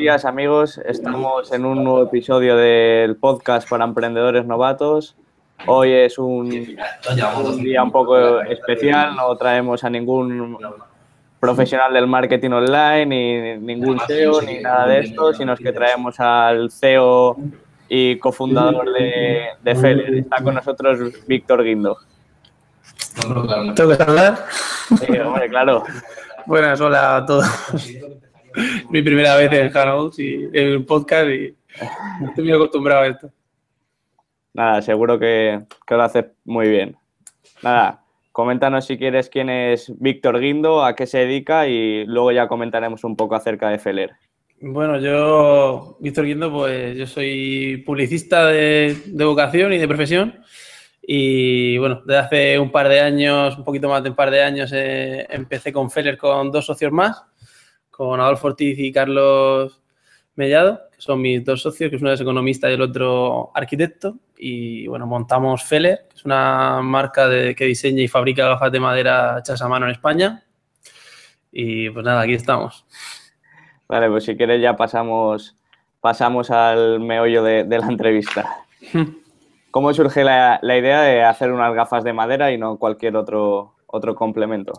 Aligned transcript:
días 0.00 0.24
amigos, 0.24 0.80
estamos 0.86 1.52
en 1.52 1.66
un 1.66 1.84
nuevo 1.84 2.04
episodio 2.04 2.56
del 2.56 3.16
podcast 3.16 3.68
para 3.68 3.84
emprendedores 3.84 4.46
novatos. 4.46 5.14
Hoy 5.66 5.92
es 5.92 6.16
un, 6.16 6.48
día 6.48 7.82
un 7.82 7.92
poco 7.92 8.40
especial, 8.40 9.14
no 9.14 9.36
traemos 9.36 9.84
a 9.84 9.90
ningún 9.90 10.56
profesional 11.38 11.92
del 11.92 12.06
marketing 12.06 12.48
online, 12.48 13.04
ni 13.04 13.58
ningún 13.58 14.00
SEO, 14.06 14.40
ni 14.40 14.60
nada 14.60 14.86
de 14.86 15.00
esto, 15.00 15.34
sino 15.34 15.54
que 15.54 15.70
traemos 15.70 16.18
al 16.18 16.70
CEO 16.70 17.36
y 17.86 18.16
cofundador 18.16 18.90
de, 18.94 19.48
de 19.62 19.74
Feller. 19.74 20.14
Está 20.14 20.42
con 20.42 20.54
nosotros 20.54 20.98
Víctor 21.26 21.62
Guindo. 21.62 21.98
¿Tengo 23.76 23.96
que 23.96 24.02
hablar? 24.02 24.46
Sí, 24.98 25.18
hombre, 25.18 25.50
claro. 25.50 25.84
Buenas, 26.46 26.80
hola 26.80 27.16
a 27.16 27.26
todos. 27.26 27.46
Mi 28.90 29.02
primera 29.02 29.36
vez 29.36 29.52
en 29.52 29.70
Hangouts 29.70 30.18
y 30.18 30.44
en 30.44 30.54
el 30.54 30.84
podcast 30.84 31.28
y 31.28 31.54
estoy 32.24 32.44
muy 32.44 32.52
acostumbrado 32.52 33.02
a 33.02 33.06
esto. 33.08 33.30
Nada, 34.52 34.82
seguro 34.82 35.18
que, 35.18 35.60
que 35.86 35.94
lo 35.94 36.02
haces 36.02 36.26
muy 36.44 36.68
bien. 36.68 36.96
Nada, 37.62 38.02
coméntanos 38.32 38.86
si 38.86 38.98
quieres 38.98 39.28
quién 39.28 39.48
es 39.48 39.92
Víctor 40.00 40.40
Guindo, 40.40 40.84
a 40.84 40.94
qué 40.94 41.06
se 41.06 41.18
dedica 41.18 41.68
y 41.68 42.04
luego 42.06 42.32
ya 42.32 42.48
comentaremos 42.48 43.04
un 43.04 43.16
poco 43.16 43.34
acerca 43.34 43.68
de 43.68 43.78
Feller. 43.78 44.10
Bueno, 44.62 44.98
yo, 44.98 45.96
Víctor 46.00 46.26
Guindo, 46.26 46.52
pues 46.52 46.96
yo 46.96 47.06
soy 47.06 47.78
publicista 47.86 48.46
de, 48.46 48.94
de, 49.06 49.24
vocación 49.24 49.72
y 49.72 49.78
de 49.78 49.88
profesión. 49.88 50.42
Y 51.02 51.78
bueno, 51.78 52.02
desde 52.04 52.18
hace 52.18 52.58
un 52.58 52.70
par 52.70 52.88
de 52.88 53.00
años, 53.00 53.56
un 53.56 53.64
poquito 53.64 53.88
más 53.88 54.02
de 54.02 54.10
un 54.10 54.16
par 54.16 54.30
de 54.30 54.42
años, 54.42 54.70
eh, 54.74 55.26
empecé 55.30 55.72
con 55.72 55.90
Feller 55.90 56.18
con 56.18 56.52
dos 56.52 56.66
socios 56.66 56.92
más, 56.92 57.24
con 58.00 58.18
Adolfo 58.18 58.46
Ortiz 58.46 58.78
y 58.78 58.90
Carlos 58.92 59.78
Mellado, 60.34 60.88
que 60.90 61.02
son 61.02 61.20
mis 61.20 61.44
dos 61.44 61.60
socios, 61.60 61.90
que 61.90 61.98
uno 61.98 62.10
es 62.10 62.18
economista 62.18 62.70
y 62.70 62.72
el 62.72 62.80
otro 62.80 63.50
arquitecto. 63.54 64.16
Y 64.38 64.86
bueno, 64.86 65.06
montamos 65.06 65.64
Feller, 65.64 66.06
que 66.08 66.16
es 66.16 66.24
una 66.24 66.80
marca 66.80 67.28
de, 67.28 67.54
que 67.54 67.66
diseña 67.66 68.00
y 68.00 68.08
fabrica 68.08 68.48
gafas 68.48 68.72
de 68.72 68.80
madera 68.80 69.36
hechas 69.38 69.60
a 69.60 69.68
mano 69.68 69.84
en 69.84 69.92
España. 69.92 70.42
Y 71.52 71.90
pues 71.90 72.02
nada, 72.02 72.22
aquí 72.22 72.32
estamos. 72.32 72.86
Vale, 73.86 74.08
pues 74.08 74.24
si 74.24 74.34
quieres 74.34 74.62
ya 74.62 74.76
pasamos, 74.76 75.54
pasamos 76.00 76.50
al 76.50 77.00
meollo 77.00 77.42
de, 77.42 77.64
de 77.64 77.78
la 77.80 77.86
entrevista. 77.86 78.64
¿Cómo 79.70 79.92
surge 79.92 80.24
la, 80.24 80.58
la, 80.62 80.78
idea 80.78 81.02
de 81.02 81.22
hacer 81.22 81.52
unas 81.52 81.74
gafas 81.74 82.02
de 82.02 82.14
madera 82.14 82.50
y 82.50 82.56
no 82.56 82.78
cualquier 82.78 83.14
otro, 83.16 83.74
otro 83.86 84.14
complemento? 84.14 84.72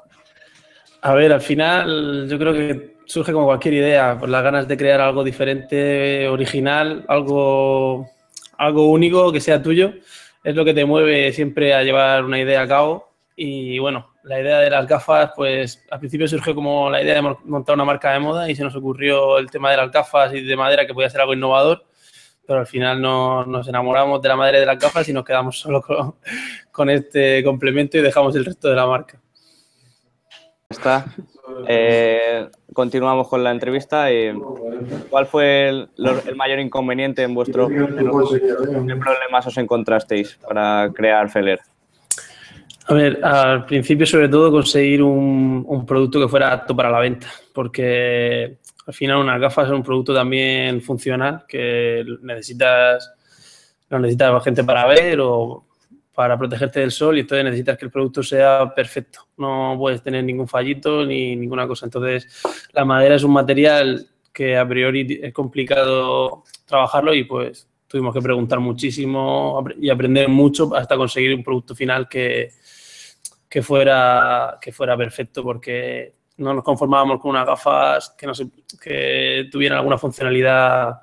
A 1.02 1.14
ver, 1.14 1.34
al 1.34 1.42
final 1.42 2.28
yo 2.30 2.38
creo 2.38 2.54
que 2.54 2.96
surge 3.06 3.34
como 3.34 3.48
cualquier 3.48 3.76
idea, 3.76 4.18
por 4.20 4.30
las 4.30 4.44
ganas 4.44 4.68
de 4.68 4.78
crear 4.78 5.02
algo 5.02 5.24
diferente, 5.24 6.28
original, 6.28 7.06
algo, 7.08 8.10
algo 8.58 8.92
único 8.92 9.32
que 9.32 9.42
sea 9.42 9.62
tuyo. 9.62 9.94
Es 10.44 10.56
lo 10.56 10.66
que 10.66 10.74
te 10.74 10.86
mueve 10.86 11.32
siempre 11.34 11.74
a 11.74 11.84
llevar 11.84 12.24
una 12.24 12.40
idea 12.40 12.62
a 12.62 12.68
cabo. 12.68 13.12
Y 13.36 13.80
bueno, 13.80 14.14
la 14.24 14.40
idea 14.40 14.60
de 14.60 14.70
las 14.70 14.88
gafas, 14.88 15.32
pues 15.36 15.84
al 15.90 16.00
principio 16.00 16.28
surgió 16.28 16.54
como 16.54 16.90
la 16.90 17.02
idea 17.02 17.16
de 17.16 17.36
montar 17.46 17.76
una 17.76 17.86
marca 17.86 18.12
de 18.12 18.20
moda 18.20 18.50
y 18.50 18.56
se 18.56 18.64
nos 18.64 18.76
ocurrió 18.76 19.38
el 19.40 19.50
tema 19.50 19.72
de 19.72 19.78
las 19.78 19.92
gafas 19.92 20.34
y 20.34 20.42
de 20.42 20.56
madera 20.56 20.86
que 20.86 20.94
podía 20.94 21.10
ser 21.10 21.22
algo 21.22 21.34
innovador 21.34 21.86
pero 22.46 22.60
al 22.60 22.68
final 22.68 23.02
no, 23.02 23.46
nos 23.46 23.68
enamoramos 23.70 24.22
de 24.22 24.28
la 24.28 24.36
madre 24.36 24.60
de 24.60 24.66
las 24.66 24.78
gafas 24.78 25.08
y 25.08 25.14
nos 25.14 25.24
quedamos 25.24 25.58
solo 25.58 25.82
con, 26.72 26.90
este 26.90 27.44
complemento 27.46 27.98
y 27.98 28.02
dejamos 28.02 28.36
el 28.36 28.44
resto 28.44 28.68
de 28.68 28.76
la 28.76 28.86
marca. 28.86 29.22
Está. 30.72 31.06
Eh, 31.68 32.48
continuamos 32.74 33.28
con 33.28 33.44
la 33.44 33.52
entrevista. 33.52 34.08
¿Cuál 35.10 35.26
fue 35.26 35.68
el, 35.70 35.90
mayor 36.36 36.60
inconveniente 36.60 37.24
en 37.24 37.34
vuestro 37.34 37.68
¿Qué 37.68 37.76
problemas 37.76 39.48
os 39.48 39.58
encontrasteis 39.58 40.38
para 40.48 40.90
crear 40.94 41.30
Feller? 41.30 41.60
A 42.88 42.94
ver, 42.94 43.24
al 43.24 43.66
principio 43.66 44.06
sobre 44.06 44.30
todo 44.30 44.50
conseguir 44.50 45.04
un, 45.04 45.64
un 45.68 45.86
producto 45.86 46.20
que 46.20 46.28
fuera 46.28 46.52
apto 46.52 46.76
para 46.76 46.90
la 46.90 47.00
venta, 47.00 47.28
porque 47.54 48.58
al 48.88 48.94
final 48.94 49.18
una 49.18 49.38
gafas 49.38 49.68
es 49.68 49.74
un 49.74 49.84
producto 49.84 50.14
también 50.14 50.82
funcional 50.82 51.44
que 51.48 52.04
necesitas, 52.22 53.12
lo 53.90 54.00
necesitas 54.00 54.44
gente 54.44 54.64
para 54.64 54.88
ver 54.88 55.20
o 55.20 55.66
para 56.22 56.38
protegerte 56.38 56.82
del 56.82 56.92
sol 56.92 57.18
y 57.18 57.22
entonces 57.22 57.46
necesitas 57.46 57.80
que 57.80 57.86
el 57.86 57.92
producto 57.92 58.22
sea 58.22 58.72
perfecto. 58.76 59.28
No 59.38 59.74
puedes 59.76 60.04
tener 60.04 60.24
ningún 60.24 60.48
fallito 60.48 61.04
ni 61.04 61.36
ninguna 61.36 61.66
cosa. 61.66 61.88
Entonces 61.88 62.28
la 62.74 62.86
madera 62.86 63.16
es 63.16 63.24
un 63.24 63.34
material 63.34 64.08
que 64.32 64.56
a 64.56 64.68
priori 64.68 65.20
es 65.20 65.34
complicado 65.34 66.44
trabajarlo 66.64 67.16
y 67.16 67.24
pues 67.24 67.68
tuvimos 67.88 68.14
que 68.14 68.22
preguntar 68.22 68.60
muchísimo 68.60 69.66
y 69.80 69.90
aprender 69.90 70.30
mucho 70.30 70.76
hasta 70.76 70.96
conseguir 70.96 71.34
un 71.34 71.44
producto 71.44 71.74
final 71.74 72.08
que, 72.08 72.52
que, 73.50 73.64
fuera, 73.64 74.60
que 74.62 74.72
fuera 74.72 74.96
perfecto 74.96 75.42
porque 75.42 76.14
no 76.38 76.54
nos 76.54 76.64
conformábamos 76.64 77.20
con 77.20 77.32
unas 77.32 77.48
gafas 77.48 78.14
que, 78.16 78.28
no 78.28 78.36
se, 78.36 78.46
que 78.80 79.50
tuvieran 79.52 79.80
alguna 79.80 79.98
funcionalidad 79.98 81.02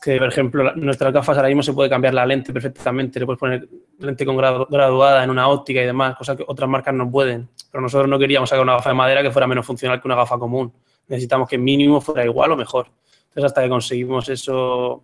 que, 0.00 0.16
por 0.16 0.28
ejemplo, 0.28 0.74
nuestras 0.76 1.12
gafas 1.12 1.36
ahora 1.36 1.48
mismo 1.48 1.62
se 1.62 1.74
puede 1.74 1.90
cambiar 1.90 2.14
la 2.14 2.24
lente 2.24 2.52
perfectamente, 2.52 3.20
le 3.20 3.26
puedes 3.26 3.38
poner 3.38 3.68
lente 3.98 4.24
con 4.24 4.36
graduada 4.36 5.22
en 5.22 5.30
una 5.30 5.48
óptica 5.48 5.82
y 5.82 5.84
demás, 5.84 6.16
cosas 6.16 6.38
que 6.38 6.44
otras 6.46 6.70
marcas 6.70 6.94
no 6.94 7.10
pueden. 7.10 7.48
Pero 7.70 7.82
nosotros 7.82 8.08
no 8.08 8.18
queríamos 8.18 8.48
sacar 8.48 8.62
una 8.62 8.72
gafa 8.74 8.90
de 8.90 8.94
madera 8.94 9.22
que 9.22 9.30
fuera 9.30 9.46
menos 9.46 9.66
funcional 9.66 10.00
que 10.00 10.08
una 10.08 10.16
gafa 10.16 10.38
común. 10.38 10.72
Necesitamos 11.06 11.48
que 11.48 11.58
mínimo 11.58 12.00
fuera 12.00 12.24
igual 12.24 12.52
o 12.52 12.56
mejor. 12.56 12.86
Entonces, 13.28 13.44
hasta 13.44 13.62
que 13.62 13.68
conseguimos 13.68 14.28
eso 14.30 15.02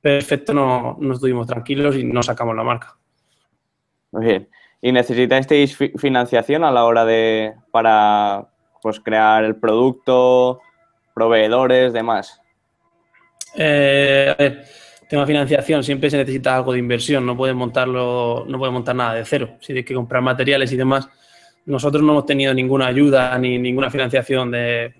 perfecto, 0.00 0.54
no, 0.54 0.96
no 1.00 1.14
estuvimos 1.14 1.46
tranquilos 1.46 1.96
y 1.96 2.04
no 2.04 2.22
sacamos 2.22 2.54
la 2.54 2.62
marca. 2.62 2.96
Muy 4.12 4.24
bien. 4.24 4.48
¿Y 4.80 4.92
necesitasteis 4.92 5.76
financiación 5.96 6.64
a 6.64 6.70
la 6.70 6.84
hora 6.84 7.04
de 7.04 7.54
para 7.70 8.48
pues, 8.80 9.00
crear 9.00 9.44
el 9.44 9.56
producto, 9.56 10.60
proveedores, 11.14 11.92
demás? 11.92 12.39
Eh, 13.56 14.28
a 14.30 14.42
ver, 14.42 14.64
tema 15.08 15.26
financiación, 15.26 15.82
siempre 15.82 16.10
se 16.10 16.16
necesita 16.16 16.56
algo 16.56 16.72
de 16.72 16.78
inversión, 16.78 17.26
no 17.26 17.36
puedes 17.36 17.54
montarlo, 17.54 18.44
no 18.46 18.58
puedes 18.58 18.72
montar 18.72 18.94
nada 18.94 19.14
de 19.14 19.24
cero. 19.24 19.56
Si 19.60 19.68
tienes 19.68 19.84
que 19.84 19.94
comprar 19.94 20.22
materiales 20.22 20.72
y 20.72 20.76
demás. 20.76 21.08
Nosotros 21.66 22.02
no 22.02 22.12
hemos 22.12 22.26
tenido 22.26 22.54
ninguna 22.54 22.86
ayuda 22.86 23.36
ni 23.38 23.58
ninguna 23.58 23.90
financiación 23.90 24.50
de 24.50 24.94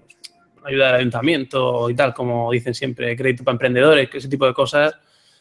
ayuda 0.64 0.86
del 0.88 0.96
ayuntamiento 0.96 1.88
y 1.88 1.94
tal, 1.94 2.12
como 2.12 2.50
dicen 2.52 2.74
siempre, 2.74 3.16
crédito 3.16 3.44
para 3.44 3.54
emprendedores, 3.54 4.10
que 4.10 4.18
ese 4.18 4.28
tipo 4.28 4.46
de 4.46 4.52
cosas 4.52 4.94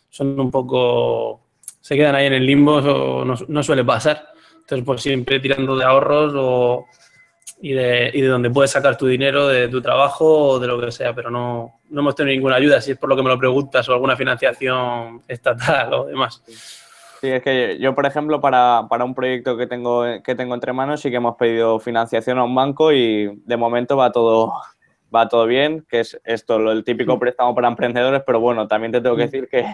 son 0.09 0.39
un 0.39 0.49
poco 0.49 1.41
se 1.81 1.95
quedan 1.95 2.15
ahí 2.15 2.27
en 2.27 2.33
el 2.33 2.45
limbo, 2.45 2.75
o 2.75 3.25
no, 3.25 3.35
no, 3.47 3.63
suele 3.63 3.83
pasar. 3.83 4.27
Entonces, 4.59 4.85
pues 4.85 5.01
siempre 5.01 5.39
tirando 5.39 5.75
de 5.75 5.83
ahorros 5.83 6.33
o, 6.35 6.85
y, 7.61 7.73
de, 7.73 8.11
y 8.13 8.21
de 8.21 8.27
donde 8.27 8.49
puedes 8.49 8.71
sacar 8.71 8.97
tu 8.97 9.07
dinero, 9.07 9.47
de 9.47 9.67
tu 9.67 9.81
trabajo 9.81 10.25
o 10.25 10.59
de 10.59 10.67
lo 10.67 10.79
que 10.79 10.91
sea, 10.91 11.13
pero 11.13 11.29
no, 11.29 11.79
no 11.89 12.01
hemos 12.01 12.15
tenido 12.15 12.35
ninguna 12.35 12.55
ayuda, 12.55 12.81
si 12.81 12.91
es 12.91 12.97
por 12.97 13.09
lo 13.09 13.15
que 13.15 13.23
me 13.23 13.29
lo 13.29 13.37
preguntas, 13.37 13.87
o 13.89 13.93
alguna 13.93 14.15
financiación 14.15 15.21
estatal 15.27 15.93
o 15.93 16.05
demás. 16.05 16.41
Sí, 17.21 17.27
es 17.27 17.43
que 17.43 17.77
yo, 17.79 17.93
por 17.93 18.05
ejemplo, 18.05 18.39
para, 18.39 18.87
para, 18.89 19.03
un 19.03 19.13
proyecto 19.13 19.57
que 19.57 19.67
tengo, 19.67 20.05
que 20.23 20.35
tengo 20.35 20.53
entre 20.53 20.71
manos, 20.71 21.01
sí 21.01 21.09
que 21.09 21.17
hemos 21.17 21.35
pedido 21.35 21.79
financiación 21.79 22.37
a 22.37 22.45
un 22.45 22.55
banco 22.55 22.93
y 22.93 23.41
de 23.45 23.57
momento 23.57 23.97
va 23.97 24.11
todo, 24.11 24.53
va 25.13 25.27
todo 25.27 25.45
bien, 25.45 25.85
que 25.89 25.99
es 25.99 26.19
esto, 26.23 26.71
el 26.71 26.83
típico 26.85 27.19
préstamo 27.19 27.53
para 27.53 27.67
emprendedores, 27.67 28.23
pero 28.25 28.39
bueno, 28.39 28.67
también 28.67 28.93
te 28.93 29.01
tengo 29.01 29.17
que 29.17 29.23
decir 29.23 29.49
que 29.49 29.65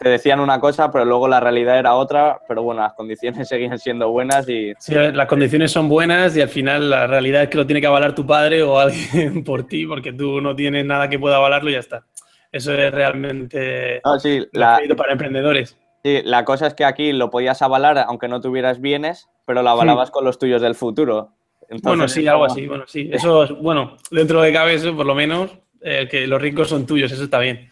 te 0.00 0.08
decían 0.08 0.40
una 0.40 0.58
cosa, 0.60 0.90
pero 0.90 1.04
luego 1.04 1.28
la 1.28 1.40
realidad 1.40 1.78
era 1.78 1.94
otra, 1.94 2.40
pero 2.48 2.62
bueno, 2.62 2.80
las 2.80 2.94
condiciones 2.94 3.48
seguían 3.48 3.78
siendo 3.78 4.10
buenas 4.10 4.48
y... 4.48 4.72
Sí, 4.78 4.94
las 4.94 5.26
condiciones 5.26 5.70
son 5.70 5.90
buenas 5.90 6.34
y 6.36 6.40
al 6.40 6.48
final 6.48 6.88
la 6.88 7.06
realidad 7.06 7.42
es 7.42 7.48
que 7.50 7.58
lo 7.58 7.66
tiene 7.66 7.82
que 7.82 7.86
avalar 7.86 8.14
tu 8.14 8.26
padre 8.26 8.62
o 8.62 8.78
alguien 8.80 9.44
por 9.44 9.66
ti, 9.66 9.86
porque 9.86 10.12
tú 10.12 10.40
no 10.40 10.56
tienes 10.56 10.86
nada 10.86 11.08
que 11.08 11.18
pueda 11.18 11.36
avalarlo 11.36 11.68
y 11.68 11.74
ya 11.74 11.80
está. 11.80 12.06
Eso 12.50 12.72
es 12.72 12.92
realmente 12.92 14.00
no, 14.04 14.18
sí, 14.18 14.44
la, 14.52 14.80
para 14.96 15.12
emprendedores. 15.12 15.76
Sí, 16.02 16.22
la 16.24 16.46
cosa 16.46 16.66
es 16.66 16.74
que 16.74 16.84
aquí 16.84 17.12
lo 17.12 17.30
podías 17.30 17.60
avalar 17.60 17.98
aunque 17.98 18.26
no 18.26 18.40
tuvieras 18.40 18.80
bienes, 18.80 19.28
pero 19.44 19.62
lo 19.62 19.68
avalabas 19.68 20.08
sí. 20.08 20.12
con 20.12 20.24
los 20.24 20.38
tuyos 20.38 20.62
del 20.62 20.74
futuro. 20.74 21.34
Entonces, 21.68 21.82
bueno, 21.82 22.08
sí, 22.08 22.26
algo 22.26 22.46
así, 22.46 22.66
bueno, 22.66 22.84
sí. 22.86 23.10
Eso 23.12 23.44
es, 23.44 23.50
bueno, 23.52 23.98
dentro 24.10 24.40
de 24.40 24.52
cabe 24.52 24.74
eso, 24.74 24.96
por 24.96 25.06
lo 25.06 25.14
menos, 25.14 25.50
eh, 25.82 26.08
que 26.10 26.26
los 26.26 26.40
ricos 26.40 26.68
son 26.70 26.86
tuyos, 26.86 27.12
eso 27.12 27.24
está 27.24 27.38
bien. 27.38 27.68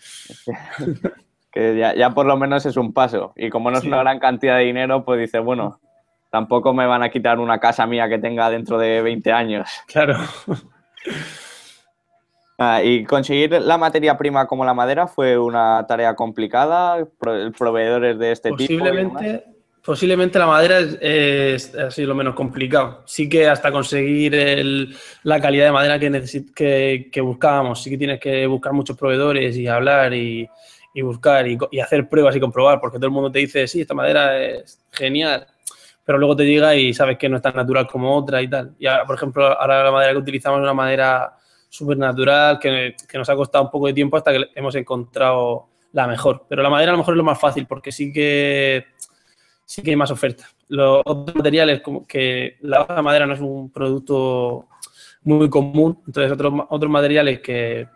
que 1.53 1.77
ya, 1.77 1.95
ya, 1.95 2.11
por 2.11 2.27
lo 2.27 2.37
menos 2.37 2.67
es 2.67 2.77
un 2.77 2.93
paso. 2.93 3.33
Y 3.37 3.51
como 3.51 3.71
no 3.71 3.79
es 3.79 3.85
una 3.85 3.99
gran 3.99 4.19
cantidad 4.19 4.57
de 4.57 4.65
dinero, 4.65 5.05
pues 5.05 5.21
dice, 5.21 5.39
bueno, 5.39 5.81
tampoco 6.31 6.73
me 6.75 6.87
van 6.87 7.03
a 7.03 7.11
quitar 7.11 7.39
una 7.39 7.59
casa 7.59 7.87
mía 7.87 8.09
que 8.09 8.19
tenga 8.19 8.51
dentro 8.51 8.79
de 8.79 9.03
20 9.03 9.33
años. 9.33 9.69
Claro. 9.87 10.19
Ah, 12.61 12.83
y 12.83 13.05
conseguir 13.05 13.53
la 13.53 13.79
materia 13.79 14.19
prima 14.19 14.49
como 14.49 14.65
la 14.65 14.75
madera 14.75 15.07
fue 15.07 15.39
una 15.39 15.87
tarea 15.87 16.17
complicada, 16.17 17.07
Pro 17.19 17.53
proveedores 17.57 18.19
de 18.19 18.33
este 18.33 18.51
posiblemente, 18.51 19.39
tipo. 19.39 19.59
Posiblemente 19.85 20.41
la 20.41 20.49
madera 20.49 20.81
es, 21.01 21.73
así 21.77 22.03
lo 22.05 22.17
menos 22.17 22.35
complicado. 22.35 23.05
Sí 23.07 23.29
que 23.29 23.49
hasta 23.49 23.71
conseguir 23.71 24.37
la 25.23 25.41
calidad 25.41 25.67
de 25.67 25.73
madera 25.73 25.99
que, 26.01 27.09
que, 27.13 27.21
buscábamos, 27.21 27.81
sí 27.81 27.91
que 27.91 27.97
tienes 27.97 28.19
que 28.19 28.47
buscar 28.49 28.73
muchos 28.73 28.99
proveedores 28.99 29.57
y 29.57 29.69
hablar 29.69 30.13
y, 30.13 30.49
buscar 31.03 31.47
y, 31.47 31.59
y, 31.71 31.81
hacer 31.81 32.09
pruebas 32.09 32.37
y 32.37 32.41
comprobar, 32.41 32.81
porque 32.81 32.99
todo 32.99 33.07
el 33.07 33.13
mundo 33.13 33.31
te 33.31 33.41
dice, 33.41 33.67
sí, 33.67 33.81
esta 33.81 33.95
madera 33.95 34.39
es 34.39 34.85
genial, 34.91 35.47
pero 36.05 36.19
luego 36.19 36.35
te 36.35 36.47
llega 36.47 36.75
y 36.75 36.95
sabes 36.95 37.19
que 37.19 37.29
no 37.29 37.37
es 37.37 37.43
tan 37.43 37.55
natural 37.55 37.87
como 37.87 38.17
otra 38.17 38.41
y 38.41 38.49
tal. 38.49 38.75
Y 38.79 38.87
ahora, 38.87 39.05
por 39.05 39.17
ejemplo, 39.17 39.45
ahora 39.47 39.85
la 39.85 39.93
madera 39.93 40.13
que 40.13 40.19
utilizamos 40.19 40.59
es 40.59 40.63
una 40.63 40.75
madera 40.75 41.37
súper 41.69 41.99
natural, 41.99 42.59
que, 42.59 42.95
nos 43.15 43.29
ha 43.29 43.37
costado 43.37 43.65
un 43.65 43.71
poco 43.71 43.89
de 43.89 43.93
tiempo 43.93 44.17
hasta 44.17 44.33
que 44.33 44.47
hemos 44.55 44.75
encontrado 44.75 45.69
la 45.93 46.07
mejor. 46.07 46.47
Pero 46.49 46.63
la 46.63 46.71
madera 46.71 46.93
a 46.93 46.95
lo 46.95 46.99
mejor 46.99 47.15
es 47.15 47.19
lo 47.19 47.25
más 47.25 47.39
fácil, 47.39 47.67
porque 47.67 47.93
sí 47.93 48.13
que 48.13 48.87
sí 49.65 49.83
que 49.83 49.91
hay 49.91 49.97
más 49.97 50.11
oferta. 50.11 50.49
Los 50.69 51.03
otros 51.05 51.37
materiales, 51.37 51.83
como 51.83 52.07
que 52.07 52.57
la 52.63 52.87
madera 53.03 53.27
no 53.27 53.35
es 53.35 53.41
un 53.41 53.71
producto 53.71 54.67
muy 55.25 55.51
común, 55.51 56.03
entonces 56.07 56.33
otros, 56.33 56.55
otros 56.71 56.91
materiales 56.91 57.41
que 57.41 57.87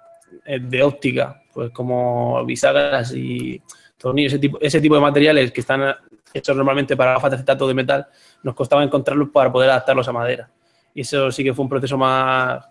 de 0.44 0.83
óptica, 0.83 1.43
pues 1.53 1.71
como 1.71 2.44
bisagras 2.44 3.12
y 3.15 3.62
tornillos, 3.97 4.33
ese 4.33 4.41
tipo, 4.41 4.59
ese 4.61 4.81
tipo 4.81 4.94
de 4.94 5.00
materiales 5.00 5.53
que 5.53 5.61
están 5.61 5.94
hechos 6.35 6.56
normalmente 6.56 6.97
para 6.97 7.15
gafas 7.15 7.31
de 7.31 7.37
acetato 7.37 7.69
de 7.69 7.75
metal, 7.75 8.06
nos 8.43 8.55
costaba 8.55 8.83
encontrarlos 8.83 9.29
para 9.31 9.53
poder 9.53 9.71
adaptarlos 9.71 10.09
a 10.09 10.12
madera. 10.12 10.50
Y 10.94 11.03
eso 11.03 11.31
sí 11.31 11.44
que 11.44 11.55
fue 11.55 11.62
un 11.62 11.69
proceso 11.69 11.97
más, 11.97 12.65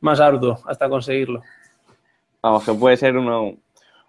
más 0.00 0.20
arduo 0.20 0.58
hasta 0.66 0.88
conseguirlo. 0.88 1.42
Vamos, 2.42 2.64
que 2.64 2.72
puede 2.72 2.96
ser 2.96 3.16
uno, 3.16 3.54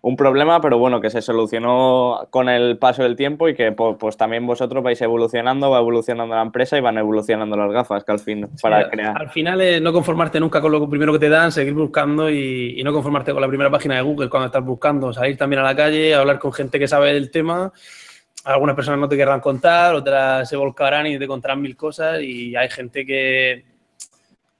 un 0.01 0.15
problema, 0.15 0.61
pero 0.61 0.77
bueno, 0.77 1.01
que 1.01 1.09
se 1.09 1.21
solucionó 1.21 2.27
con 2.29 2.47
el 2.47 2.77
paso 2.77 3.03
del 3.03 3.17
tiempo 3.17 3.49
y 3.49 3.55
que 3.55 3.73
pues, 3.73 4.15
también 4.15 4.47
vosotros 4.47 4.81
vais 4.81 5.01
evolucionando, 5.01 5.69
va 5.69 5.79
evolucionando 5.79 6.35
la 6.35 6.41
empresa 6.41 6.77
y 6.77 6.81
van 6.81 6.97
evolucionando 6.97 7.57
las 7.57 7.71
gafas, 7.71 8.03
que 8.05 8.11
al 8.13 8.19
fin, 8.19 8.47
para 8.61 8.89
crear. 8.89 9.17
Al 9.21 9.29
final 9.29 9.59
es 9.59 9.81
no 9.81 9.91
conformarte 9.91 10.39
nunca 10.39 10.61
con 10.61 10.71
lo 10.71 10.89
primero 10.89 11.11
que 11.11 11.19
te 11.19 11.29
dan, 11.29 11.51
seguir 11.51 11.73
buscando 11.73 12.29
y, 12.29 12.81
no 12.83 12.93
conformarte 12.93 13.33
con 13.33 13.41
la 13.41 13.47
primera 13.47 13.69
página 13.69 13.95
de 13.95 14.01
Google 14.01 14.29
cuando 14.29 14.47
estás 14.47 14.63
buscando, 14.63 15.11
salir 15.11 15.37
también 15.37 15.59
a 15.59 15.63
la 15.63 15.75
calle, 15.75 16.15
hablar 16.15 16.39
con 16.39 16.53
gente 16.53 16.79
que 16.79 16.87
sabe 16.87 17.13
del 17.13 17.29
tema. 17.29 17.73
Algunas 18.45 18.75
personas 18.75 19.01
no 19.01 19.09
te 19.09 19.17
querrán 19.17 19.41
contar, 19.41 19.93
otras 19.93 20.47
se 20.47 20.55
volcarán 20.55 21.07
y 21.07 21.19
te 21.19 21.27
contarán 21.27 21.61
mil 21.61 21.75
cosas 21.75 22.21
y 22.21 22.55
hay 22.55 22.69
gente 22.69 23.05
que, 23.05 23.65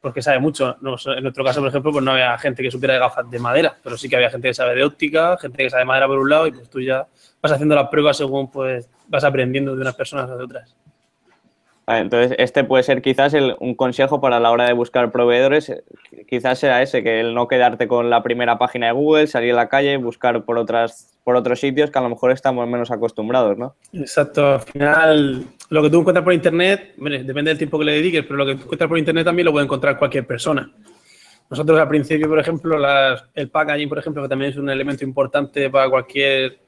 porque 0.01 0.21
sabe 0.21 0.39
mucho. 0.39 0.77
En 0.81 1.23
nuestro 1.23 1.43
caso, 1.43 1.59
por 1.59 1.69
ejemplo, 1.69 1.91
pues 1.91 2.03
no 2.03 2.11
había 2.11 2.37
gente 2.37 2.63
que 2.63 2.71
supiera 2.71 2.93
de 2.93 2.99
gafas 2.99 3.29
de 3.29 3.39
madera, 3.39 3.75
pero 3.83 3.97
sí 3.97 4.07
que 4.07 4.15
había 4.15 4.29
gente 4.29 4.47
que 4.47 4.53
sabe 4.53 4.75
de 4.75 4.83
óptica, 4.83 5.37
gente 5.37 5.63
que 5.63 5.69
sabe 5.69 5.81
de 5.81 5.85
madera 5.85 6.07
por 6.07 6.19
un 6.19 6.29
lado 6.29 6.47
y 6.47 6.51
pues 6.51 6.69
tú 6.69 6.79
ya 6.79 7.05
vas 7.41 7.51
haciendo 7.51 7.75
las 7.75 7.89
pruebas 7.89 8.17
según 8.17 8.49
pues 8.49 8.89
vas 9.07 9.23
aprendiendo 9.23 9.75
de 9.75 9.81
unas 9.81 9.95
personas 9.95 10.29
a 10.29 10.35
de 10.35 10.43
otras. 10.43 10.75
Entonces, 11.97 12.35
este 12.37 12.63
puede 12.63 12.83
ser 12.83 13.01
quizás 13.01 13.33
un 13.59 13.73
consejo 13.73 14.21
para 14.21 14.39
la 14.39 14.51
hora 14.51 14.67
de 14.67 14.73
buscar 14.73 15.11
proveedores, 15.11 15.73
quizás 16.27 16.59
sea 16.59 16.83
ese, 16.83 17.01
que 17.01 17.19
el 17.19 17.33
no 17.33 17.47
quedarte 17.47 17.87
con 17.87 18.11
la 18.11 18.21
primera 18.21 18.59
página 18.59 18.87
de 18.87 18.91
Google, 18.91 19.25
salir 19.25 19.53
a 19.53 19.55
la 19.55 19.69
calle, 19.69 19.97
buscar 19.97 20.43
por 20.43 20.59
otras 20.59 21.17
por 21.23 21.35
otros 21.35 21.59
sitios 21.59 21.91
que 21.91 21.99
a 21.99 22.01
lo 22.01 22.09
mejor 22.09 22.31
estamos 22.31 22.67
menos 22.67 22.91
acostumbrados, 22.91 23.57
¿no? 23.57 23.75
Exacto, 23.93 24.53
al 24.53 24.61
final 24.61 25.45
lo 25.69 25.81
que 25.83 25.89
tú 25.89 25.99
encuentras 25.99 26.23
por 26.23 26.33
internet, 26.33 26.95
depende 26.97 27.51
del 27.51 27.57
tiempo 27.57 27.77
que 27.79 27.85
le 27.85 27.93
dediques, 27.93 28.23
pero 28.23 28.37
lo 28.37 28.45
que 28.45 28.55
tú 28.55 28.63
encuentras 28.63 28.87
por 28.87 28.97
internet 28.97 29.25
también 29.25 29.45
lo 29.45 29.51
puede 29.51 29.65
encontrar 29.65 29.97
cualquier 29.97 30.25
persona. 30.25 30.71
Nosotros 31.49 31.79
al 31.79 31.87
principio, 31.87 32.27
por 32.27 32.39
ejemplo, 32.39 32.77
el 33.33 33.49
packaging, 33.49 33.89
por 33.89 33.99
ejemplo, 33.99 34.21
que 34.23 34.29
también 34.29 34.51
es 34.51 34.57
un 34.57 34.69
elemento 34.69 35.03
importante 35.03 35.69
para 35.69 35.89
cualquier 35.89 36.59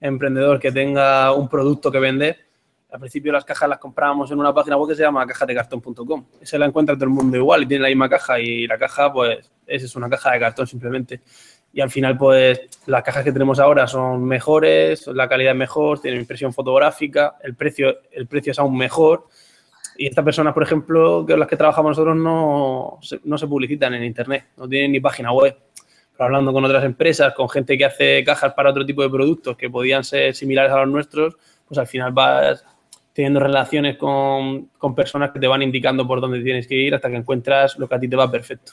emprendedor 0.00 0.58
que 0.58 0.70
tenga 0.70 1.32
un 1.32 1.48
producto 1.48 1.90
que 1.90 1.98
vender, 1.98 2.48
al 2.90 3.00
principio 3.00 3.32
las 3.32 3.44
cajas 3.44 3.68
las 3.68 3.78
comprábamos 3.78 4.30
en 4.30 4.38
una 4.38 4.54
página 4.54 4.76
web 4.78 4.88
que 4.88 4.94
se 4.94 5.02
llama 5.02 5.26
cajadecartón.com. 5.26 6.24
Esa 6.40 6.56
la 6.56 6.66
encuentra 6.66 6.94
todo 6.94 7.04
el 7.04 7.10
mundo 7.10 7.36
igual 7.36 7.64
y 7.64 7.66
tiene 7.66 7.82
la 7.82 7.88
misma 7.88 8.08
caja 8.08 8.40
y 8.40 8.66
la 8.66 8.78
caja, 8.78 9.12
pues, 9.12 9.50
es 9.66 9.94
una 9.94 10.08
caja 10.08 10.32
de 10.32 10.40
cartón 10.40 10.66
simplemente. 10.66 11.20
Y 11.72 11.80
al 11.80 11.90
final, 11.90 12.16
pues, 12.16 12.60
las 12.86 13.02
cajas 13.02 13.24
que 13.24 13.32
tenemos 13.32 13.60
ahora 13.60 13.86
son 13.86 14.24
mejores, 14.24 15.06
la 15.08 15.28
calidad 15.28 15.52
es 15.52 15.58
mejor, 15.58 16.00
tienen 16.00 16.20
impresión 16.20 16.52
fotográfica, 16.52 17.36
el 17.42 17.54
precio, 17.54 17.98
el 18.10 18.26
precio 18.26 18.52
es 18.52 18.58
aún 18.58 18.76
mejor. 18.76 19.26
Y 19.96 20.06
estas 20.06 20.24
personas, 20.24 20.54
por 20.54 20.62
ejemplo, 20.62 21.24
que 21.26 21.36
las 21.36 21.48
que 21.48 21.56
trabajamos 21.56 21.90
nosotros, 21.90 22.16
no 22.16 22.98
no 23.24 23.38
se 23.38 23.46
publicitan 23.46 23.94
en 23.94 24.04
Internet, 24.04 24.46
no 24.56 24.68
tienen 24.68 24.92
ni 24.92 25.00
página 25.00 25.32
web. 25.32 25.56
Pero 26.12 26.24
hablando 26.24 26.52
con 26.52 26.64
otras 26.64 26.84
empresas, 26.84 27.32
con 27.32 27.48
gente 27.48 27.78
que 27.78 27.84
hace 27.84 28.24
cajas 28.24 28.52
para 28.54 28.70
otro 28.70 28.84
tipo 28.84 29.02
de 29.02 29.10
productos 29.10 29.56
que 29.56 29.70
podían 29.70 30.02
ser 30.02 30.34
similares 30.34 30.72
a 30.72 30.78
los 30.78 30.88
nuestros, 30.88 31.36
pues 31.66 31.78
al 31.78 31.86
final 31.86 32.12
vas 32.12 32.64
teniendo 33.12 33.40
relaciones 33.40 33.96
con, 33.96 34.68
personas 34.96 35.32
que 35.32 35.40
te 35.40 35.46
van 35.46 35.62
indicando 35.62 36.06
por 36.06 36.20
dónde 36.20 36.40
tienes 36.40 36.66
que 36.66 36.76
ir 36.76 36.94
hasta 36.94 37.08
que 37.08 37.16
encuentras 37.16 37.78
lo 37.78 37.88
que 37.88 37.94
a 37.94 38.00
ti 38.00 38.08
te 38.08 38.16
va 38.16 38.30
perfecto. 38.30 38.72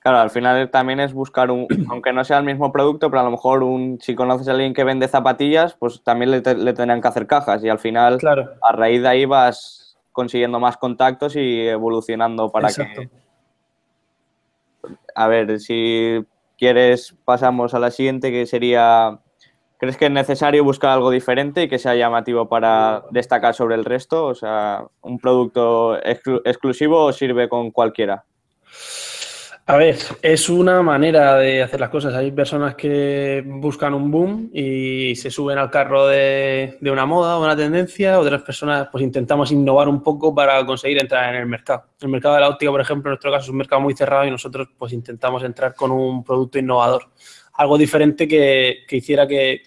Claro, 0.00 0.18
al 0.18 0.30
final 0.30 0.70
también 0.70 0.98
es 0.98 1.12
buscar 1.12 1.50
un, 1.50 1.66
aunque 1.90 2.12
no 2.12 2.24
sea 2.24 2.38
el 2.38 2.44
mismo 2.44 2.72
producto, 2.72 3.10
pero 3.10 3.20
a 3.20 3.24
lo 3.24 3.30
mejor 3.30 3.62
un, 3.62 3.98
si 4.00 4.14
conoces 4.14 4.48
a 4.48 4.52
alguien 4.52 4.74
que 4.74 4.84
vende 4.84 5.08
zapatillas, 5.08 5.74
pues 5.74 6.02
también 6.02 6.30
le, 6.30 6.40
tendrán 6.40 7.00
que 7.00 7.08
hacer 7.08 7.26
cajas 7.26 7.62
y 7.62 7.68
al 7.68 7.78
final 7.78 8.18
a 8.62 8.72
raíz 8.72 9.02
de 9.02 9.08
ahí 9.08 9.24
vas 9.26 9.98
consiguiendo 10.12 10.58
más 10.58 10.76
contactos 10.76 11.36
y 11.36 11.68
evolucionando 11.68 12.50
para 12.50 12.68
que... 12.68 13.08
A 15.14 15.28
ver, 15.28 15.60
si 15.60 16.24
quieres 16.56 17.14
pasamos 17.24 17.74
a 17.74 17.78
la 17.78 17.90
siguiente 17.90 18.30
que 18.30 18.46
sería 18.46 19.20
¿Crees 19.80 19.96
que 19.96 20.06
es 20.06 20.10
necesario 20.10 20.62
buscar 20.62 20.90
algo 20.90 21.10
diferente 21.10 21.62
y 21.62 21.68
que 21.68 21.78
sea 21.78 21.94
llamativo 21.94 22.50
para 22.50 23.02
destacar 23.10 23.54
sobre 23.54 23.76
el 23.76 23.86
resto? 23.86 24.26
O 24.26 24.34
sea, 24.34 24.84
¿un 25.00 25.18
producto 25.18 25.98
exclusivo 26.04 27.02
o 27.02 27.12
sirve 27.14 27.48
con 27.48 27.70
cualquiera? 27.70 28.26
A 29.70 29.76
ver, 29.76 29.96
es 30.20 30.48
una 30.48 30.82
manera 30.82 31.36
de 31.36 31.62
hacer 31.62 31.78
las 31.78 31.90
cosas. 31.90 32.12
Hay 32.14 32.32
personas 32.32 32.74
que 32.74 33.40
buscan 33.46 33.94
un 33.94 34.10
boom 34.10 34.50
y 34.52 35.14
se 35.14 35.30
suben 35.30 35.58
al 35.58 35.70
carro 35.70 36.08
de, 36.08 36.76
una 36.82 37.06
moda 37.06 37.38
o 37.38 37.44
una 37.44 37.54
tendencia. 37.54 38.18
Otras 38.18 38.42
personas, 38.42 38.88
pues 38.90 39.04
intentamos 39.04 39.52
innovar 39.52 39.88
un 39.88 40.02
poco 40.02 40.34
para 40.34 40.66
conseguir 40.66 41.00
entrar 41.00 41.32
en 41.32 41.42
el 41.42 41.46
mercado. 41.46 41.84
El 42.00 42.08
mercado 42.08 42.34
de 42.34 42.40
la 42.40 42.48
óptica, 42.48 42.72
por 42.72 42.80
ejemplo, 42.80 43.10
en 43.10 43.12
nuestro 43.12 43.30
caso 43.30 43.44
es 43.44 43.50
un 43.50 43.58
mercado 43.58 43.80
muy 43.80 43.94
cerrado 43.94 44.24
y 44.24 44.32
nosotros, 44.32 44.66
pues 44.76 44.92
intentamos 44.92 45.44
entrar 45.44 45.72
con 45.76 45.92
un 45.92 46.24
producto 46.24 46.58
innovador 46.58 47.04
algo 47.54 47.78
diferente 47.78 48.26
que, 48.26 48.84
hiciera 48.90 49.28
que, 49.28 49.62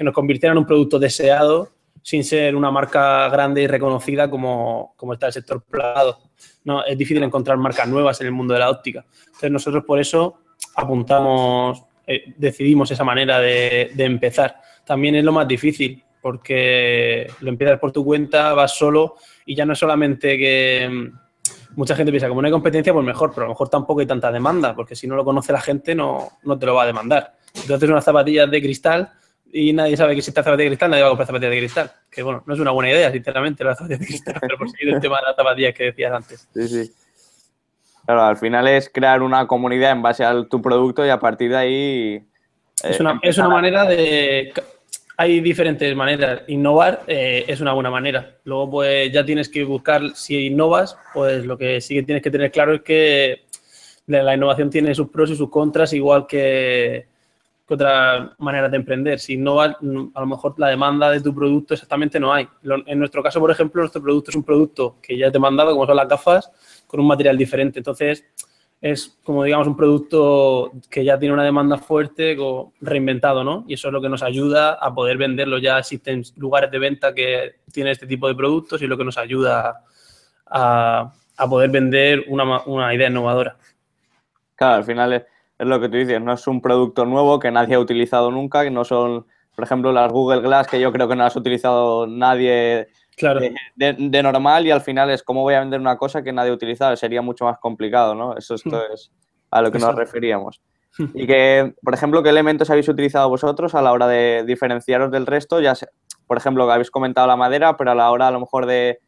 nos 0.00 0.14
convirtiera 0.14 0.52
en 0.52 0.58
un 0.60 0.66
producto 0.66 0.98
deseado 0.98 1.68
sin 2.02 2.24
ser 2.24 2.56
una 2.56 2.70
marca 2.70 3.28
grande 3.28 3.62
y 3.62 3.66
reconocida 3.66 4.28
como, 4.28 4.94
está 5.12 5.28
el 5.28 5.32
sector 5.32 5.62
plagado. 5.62 6.18
No, 6.64 6.84
es 6.84 6.98
difícil 6.98 7.22
encontrar 7.22 7.56
marcas 7.58 7.88
nuevas 7.88 8.20
en 8.20 8.26
el 8.26 8.32
mundo 8.32 8.54
de 8.54 8.60
la 8.60 8.70
óptica. 8.70 9.04
Entonces 9.26 9.50
nosotros 9.50 9.84
por 9.84 10.00
eso 10.00 10.40
apuntamos, 10.76 11.84
eh, 12.06 12.34
decidimos 12.36 12.90
esa 12.90 13.04
manera 13.04 13.38
de, 13.38 13.92
de, 13.94 14.04
empezar. 14.04 14.56
También 14.84 15.14
es 15.14 15.24
lo 15.24 15.32
más 15.32 15.46
difícil 15.46 16.02
porque 16.20 17.28
lo 17.40 17.48
empiezas 17.48 17.78
por 17.78 17.92
tu 17.92 18.04
cuenta, 18.04 18.52
vas 18.54 18.76
solo 18.76 19.16
y 19.44 19.54
ya 19.54 19.64
no 19.64 19.72
es 19.72 19.78
solamente 19.78 20.38
que 20.38 20.88
mm, 20.88 21.76
mucha 21.76 21.96
gente 21.96 22.12
piensa, 22.12 22.28
como 22.28 22.42
no 22.42 22.46
hay 22.46 22.52
competencia, 22.52 22.92
pues 22.92 23.04
mejor, 23.04 23.30
pero 23.30 23.42
a 23.42 23.48
lo 23.48 23.54
mejor 23.54 23.68
tampoco 23.68 24.00
hay 24.00 24.06
tanta 24.06 24.30
demanda, 24.30 24.74
porque 24.74 24.94
si 24.94 25.06
no 25.06 25.16
lo 25.16 25.24
conoce 25.24 25.52
la 25.52 25.60
gente 25.60 25.94
no, 25.94 26.30
no 26.44 26.58
te 26.58 26.66
lo 26.66 26.74
va 26.74 26.84
a 26.84 26.86
demandar. 26.86 27.34
Entonces 27.54 27.88
unas 27.88 28.04
zapatillas 28.04 28.50
de 28.50 28.62
cristal 28.62 29.12
y 29.52 29.72
nadie 29.74 29.96
sabe 29.98 30.14
que 30.14 30.20
existe 30.20 30.42
zapatillas 30.42 30.64
de 30.64 30.66
cristal, 30.68 30.90
nadie 30.90 31.02
va 31.02 31.08
a 31.08 31.10
comprar 31.10 31.26
zapatillas 31.26 31.50
de 31.50 31.58
cristal. 31.58 31.92
Que 32.10 32.22
bueno, 32.22 32.42
no 32.46 32.54
es 32.54 32.60
una 32.60 32.70
buena 32.70 32.90
idea, 32.90 33.12
sinceramente, 33.12 33.62
las 33.62 33.76
zapatillas 33.76 34.00
de 34.00 34.06
cristal, 34.06 34.36
pero 34.40 34.56
por 34.56 34.70
seguir 34.70 34.94
el 34.94 35.00
tema 35.00 35.18
de 35.18 35.22
las 35.26 35.36
zapatillas 35.36 35.74
que 35.74 35.84
decías 35.84 36.12
antes. 36.12 36.48
Sí, 36.54 36.68
sí. 36.68 36.92
Claro, 38.06 38.22
al 38.22 38.36
final 38.36 38.66
es 38.66 38.88
crear 38.88 39.22
una 39.22 39.46
comunidad 39.46 39.92
en 39.92 40.02
base 40.02 40.24
a 40.24 40.44
tu 40.44 40.60
producto 40.60 41.06
y 41.06 41.10
a 41.10 41.20
partir 41.20 41.50
de 41.50 41.56
ahí. 41.56 42.24
es, 42.82 42.98
una, 42.98 43.20
es 43.22 43.38
una 43.38 43.48
manera 43.48 43.84
de. 43.84 44.52
Hay 45.18 45.40
diferentes 45.40 45.94
maneras. 45.94 46.42
Innovar 46.48 47.04
eh, 47.06 47.44
es 47.46 47.60
una 47.60 47.74
buena 47.74 47.90
manera. 47.90 48.38
Luego, 48.44 48.70
pues 48.70 49.12
ya 49.12 49.24
tienes 49.24 49.48
que 49.48 49.62
buscar, 49.62 50.16
si 50.16 50.46
innovas, 50.46 50.96
pues 51.14 51.44
lo 51.44 51.56
que 51.56 51.80
sí 51.80 51.94
que 51.94 52.02
tienes 52.02 52.24
que 52.24 52.30
tener 52.30 52.50
claro 52.50 52.74
es 52.74 52.82
que 52.82 53.44
la 54.06 54.34
innovación 54.34 54.68
tiene 54.68 54.94
sus 54.94 55.08
pros 55.08 55.30
y 55.30 55.36
sus 55.36 55.48
contras, 55.48 55.92
igual 55.92 56.26
que, 56.26 57.06
otra 57.68 58.34
manera 58.38 58.68
de 58.68 58.76
emprender. 58.76 59.18
Si 59.18 59.36
no, 59.36 59.60
a 59.60 59.76
lo 59.80 60.26
mejor 60.26 60.54
la 60.58 60.68
demanda 60.68 61.10
de 61.10 61.20
tu 61.20 61.34
producto 61.34 61.74
exactamente 61.74 62.20
no 62.20 62.32
hay. 62.32 62.48
En 62.86 62.98
nuestro 62.98 63.22
caso, 63.22 63.40
por 63.40 63.50
ejemplo, 63.50 63.82
nuestro 63.82 64.02
producto 64.02 64.30
es 64.30 64.36
un 64.36 64.44
producto 64.44 64.96
que 65.02 65.16
ya 65.16 65.26
he 65.26 65.30
demandado, 65.30 65.72
como 65.72 65.86
son 65.86 65.96
las 65.96 66.08
gafas, 66.08 66.50
con 66.86 67.00
un 67.00 67.06
material 67.06 67.36
diferente. 67.36 67.78
Entonces, 67.78 68.24
es 68.80 69.16
como 69.22 69.44
digamos 69.44 69.68
un 69.68 69.76
producto 69.76 70.72
que 70.90 71.04
ya 71.04 71.16
tiene 71.16 71.32
una 71.32 71.44
demanda 71.44 71.78
fuerte, 71.78 72.36
reinventado, 72.80 73.44
¿no? 73.44 73.64
Y 73.68 73.74
eso 73.74 73.88
es 73.88 73.92
lo 73.92 74.02
que 74.02 74.08
nos 74.08 74.24
ayuda 74.24 74.72
a 74.74 74.92
poder 74.92 75.16
venderlo. 75.16 75.58
Ya 75.58 75.78
existen 75.78 76.24
lugares 76.36 76.70
de 76.70 76.78
venta 76.80 77.14
que 77.14 77.60
tienen 77.72 77.92
este 77.92 78.06
tipo 78.06 78.26
de 78.26 78.34
productos 78.34 78.80
y 78.80 78.84
es 78.84 78.90
lo 78.90 78.98
que 78.98 79.04
nos 79.04 79.18
ayuda 79.18 79.84
a, 80.46 81.12
poder 81.48 81.70
vender 81.70 82.24
una, 82.28 82.62
una 82.66 82.94
idea 82.94 83.08
innovadora. 83.08 83.56
Claro, 84.54 84.76
al 84.76 84.84
final 84.84 85.12
es 85.12 85.22
es 85.62 85.68
lo 85.68 85.80
que 85.80 85.88
tú 85.88 85.96
dices, 85.96 86.20
no 86.20 86.32
es 86.32 86.46
un 86.46 86.60
producto 86.60 87.04
nuevo 87.04 87.38
que 87.38 87.50
nadie 87.50 87.74
ha 87.76 87.80
utilizado 87.80 88.30
nunca, 88.30 88.62
que 88.62 88.70
no 88.70 88.84
son 88.84 89.26
por 89.54 89.64
ejemplo, 89.64 89.92
las 89.92 90.10
Google 90.10 90.40
Glass, 90.40 90.66
que 90.66 90.80
yo 90.80 90.92
creo 90.92 91.08
que 91.08 91.16
no 91.16 91.24
las 91.24 91.36
ha 91.36 91.38
utilizado 91.38 92.06
nadie 92.06 92.88
Claro. 93.16 93.40
de, 93.76 94.22
normal 94.22 94.66
y 94.66 94.70
al 94.70 94.80
final 94.80 95.10
es 95.10 95.22
cómo 95.22 95.42
voy 95.42 95.54
a 95.54 95.60
vender 95.60 95.78
una 95.78 95.98
cosa 95.98 96.22
que 96.22 96.32
nadie 96.32 96.50
ha 96.50 96.54
utilizado. 96.54 96.96
Sería 96.96 97.20
mucho 97.20 97.44
más 97.44 97.58
complicado, 97.58 98.14
¿no? 98.14 98.34
Eso 98.36 98.54
esto 98.54 98.70
Hmm. 98.70 98.94
es 98.94 99.12
a 99.50 99.60
lo 99.60 99.70
que 99.70 99.78
nos 99.78 99.94
referíamos. 99.94 100.62
Y 101.14 101.26
que, 101.26 101.74
por 101.82 101.92
ejemplo, 101.92 102.22
¿qué 102.22 102.30
elementos 102.30 102.70
habéis 102.70 102.88
utilizado 102.88 103.28
vosotros 103.28 103.74
a 103.74 103.82
la 103.82 103.92
hora 103.92 104.06
de 104.08 104.44
diferenciaros 104.46 105.10
del 105.10 105.26
resto? 105.26 105.60
Ya 105.60 105.74
sé, 105.74 105.88
por 106.26 106.38
ejemplo, 106.38 106.66
que 106.66 106.72
habéis 106.72 106.90
comentado 106.90 107.26
la 107.26 107.36
madera, 107.36 107.76
pero 107.76 107.90
a 107.90 107.94
la 107.94 108.10
hora 108.10 108.28
a 108.28 108.30
lo 108.30 108.40
mejor 108.40 108.64
de 108.64 109.00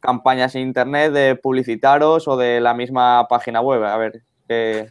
campañas 0.00 0.56
en 0.56 0.62
internet, 0.62 1.12
de 1.12 1.36
publicitaros 1.36 2.26
o 2.26 2.36
de 2.36 2.60
la 2.60 2.74
misma 2.74 3.28
página 3.28 3.60
web. 3.60 3.84
A 3.84 3.96
ver, 3.96 4.22
¿qué, 4.48 4.88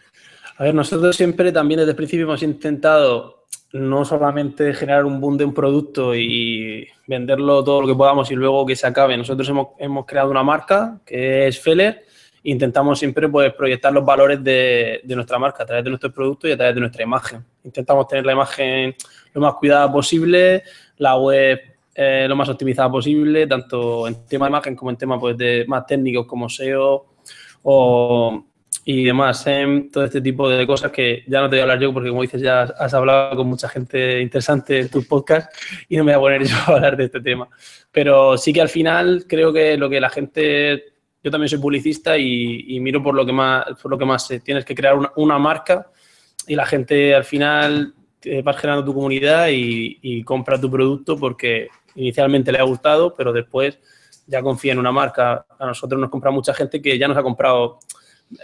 A 0.61 0.65
ver, 0.65 0.75
nosotros 0.75 1.15
siempre 1.15 1.51
también 1.51 1.79
desde 1.79 1.89
el 1.89 1.95
principio 1.95 2.25
hemos 2.25 2.43
intentado 2.43 3.45
no 3.73 4.05
solamente 4.05 4.75
generar 4.75 5.05
un 5.05 5.19
boom 5.19 5.35
de 5.35 5.43
un 5.43 5.55
producto 5.55 6.13
y 6.13 6.87
venderlo 7.07 7.63
todo 7.63 7.81
lo 7.81 7.87
que 7.87 7.95
podamos 7.95 8.29
y 8.29 8.35
luego 8.35 8.63
que 8.63 8.75
se 8.75 8.85
acabe. 8.85 9.17
Nosotros 9.17 9.49
hemos, 9.49 10.05
creado 10.05 10.29
una 10.29 10.43
marca 10.43 10.99
que 11.03 11.47
es 11.47 11.59
Feller 11.59 12.05
intentamos 12.43 12.99
siempre 12.99 13.27
pues, 13.27 13.51
proyectar 13.55 13.91
los 13.91 14.05
valores 14.05 14.43
de, 14.43 15.01
nuestra 15.05 15.39
marca 15.39 15.63
a 15.63 15.65
través 15.65 15.83
de 15.83 15.89
nuestros 15.89 16.13
productos 16.13 16.51
y 16.51 16.53
a 16.53 16.57
través 16.57 16.75
de 16.75 16.81
nuestra 16.81 17.01
imagen. 17.01 17.43
Intentamos 17.63 18.07
tener 18.07 18.23
la 18.23 18.33
imagen 18.33 18.93
lo 19.33 19.41
más 19.41 19.55
cuidada 19.55 19.91
posible, 19.91 20.61
la 20.97 21.17
web 21.17 21.59
eh, 21.95 22.27
lo 22.29 22.35
más 22.35 22.49
optimizada 22.49 22.91
posible, 22.91 23.47
tanto 23.47 24.07
en 24.07 24.27
tema 24.27 24.45
de 24.45 24.51
imagen 24.51 24.75
como 24.75 24.91
en 24.91 24.97
temas 24.97 25.19
pues, 25.19 25.35
de 25.35 25.65
más 25.67 25.87
técnicos 25.87 26.27
como 26.27 26.47
SEO 26.47 27.07
o, 27.63 28.45
y 28.83 29.03
demás, 29.05 29.43
SEM, 29.43 29.91
todo 29.91 30.05
este 30.05 30.21
tipo 30.21 30.49
de 30.49 30.65
cosas 30.65 30.91
que 30.91 31.23
ya 31.27 31.39
no 31.39 31.49
te 31.49 31.55
voy 31.55 31.59
a 31.59 31.63
hablar 31.63 31.79
yo 31.79 31.93
porque 31.93 32.09
como 32.09 32.23
dices 32.23 32.41
ya 32.41 32.63
has 32.63 32.93
hablado 32.93 33.35
con 33.35 33.47
mucha 33.47 33.69
gente 33.69 34.19
interesante 34.21 34.79
en 34.79 34.89
tus 34.89 35.05
podcasts 35.05 35.55
y 35.87 35.97
no 35.97 36.03
me 36.03 36.15
voy 36.15 36.33
a 36.33 36.39
poner 36.39 36.43
yo 36.47 36.55
a 36.55 36.75
hablar 36.75 36.97
de 36.97 37.05
este 37.05 37.21
tema. 37.21 37.47
Pero 37.91 38.37
sí 38.37 38.51
que 38.51 38.61
al 38.61 38.69
final 38.69 39.25
creo 39.27 39.53
que 39.53 39.77
lo 39.77 39.89
que 39.89 40.01
la 40.01 40.09
gente, 40.09 40.93
yo 41.23 41.29
también 41.29 41.49
soy 41.49 41.59
publicista 41.59 42.17
y, 42.17 42.75
y 42.75 42.79
miro 42.79 43.03
por 43.03 43.13
lo 43.13 43.25
que 43.25 43.33
más, 43.33 43.65
por 43.81 43.91
lo 43.91 43.97
que 43.97 44.05
más 44.05 44.25
sé. 44.25 44.39
Tienes 44.39 44.65
que 44.65 44.73
crear 44.73 44.95
una, 44.95 45.11
una 45.15 45.37
marca 45.37 45.91
y 46.47 46.55
la 46.55 46.65
gente 46.65 47.13
al 47.13 47.23
final 47.23 47.93
te 48.19 48.41
vas 48.41 48.57
generando 48.57 48.83
tu 48.83 48.95
comunidad 48.95 49.49
y, 49.49 49.99
y 50.01 50.23
compra 50.23 50.59
tu 50.59 50.71
producto 50.71 51.17
porque 51.17 51.69
inicialmente 51.95 52.51
le 52.51 52.57
ha 52.57 52.63
gustado, 52.63 53.13
pero 53.13 53.31
después 53.31 53.77
ya 54.25 54.41
confía 54.41 54.73
en 54.73 54.79
una 54.79 54.91
marca. 54.91 55.45
A 55.59 55.67
nosotros 55.67 56.01
nos 56.01 56.09
compra 56.09 56.31
mucha 56.31 56.53
gente 56.53 56.81
que 56.81 56.97
ya 56.97 57.07
nos 57.07 57.17
ha 57.17 57.21
comprado 57.21 57.79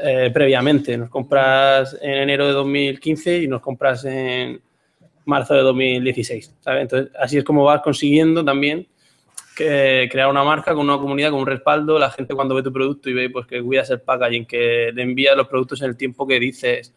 eh, 0.03 0.29
previamente. 0.33 0.97
Nos 0.97 1.09
compras 1.09 1.97
en 2.01 2.13
enero 2.13 2.47
de 2.47 2.53
2015 2.53 3.43
y 3.43 3.47
nos 3.47 3.61
compras 3.61 4.05
en 4.05 4.61
marzo 5.25 5.53
de 5.53 5.61
2016. 5.61 6.55
¿sabes? 6.59 6.81
Entonces, 6.81 7.11
así 7.19 7.37
es 7.37 7.43
como 7.43 7.63
vas 7.63 7.81
consiguiendo 7.81 8.43
también 8.43 8.87
que 9.55 10.07
crear 10.11 10.29
una 10.29 10.43
marca 10.43 10.73
con 10.75 10.87
una 10.87 10.99
comunidad, 10.99 11.31
con 11.31 11.39
un 11.39 11.47
respaldo. 11.47 11.97
La 11.97 12.11
gente 12.11 12.35
cuando 12.35 12.53
ve 12.53 12.63
tu 12.63 12.71
producto 12.71 13.09
y 13.09 13.13
ve 13.13 13.29
pues, 13.29 13.47
que 13.47 13.61
cuidas 13.61 13.89
el 13.89 14.01
packaging, 14.01 14.45
que 14.45 14.91
le 14.93 15.01
envías 15.01 15.35
los 15.35 15.47
productos 15.47 15.81
en 15.81 15.89
el 15.89 15.97
tiempo 15.97 16.27
que 16.27 16.39
dices. 16.39 16.93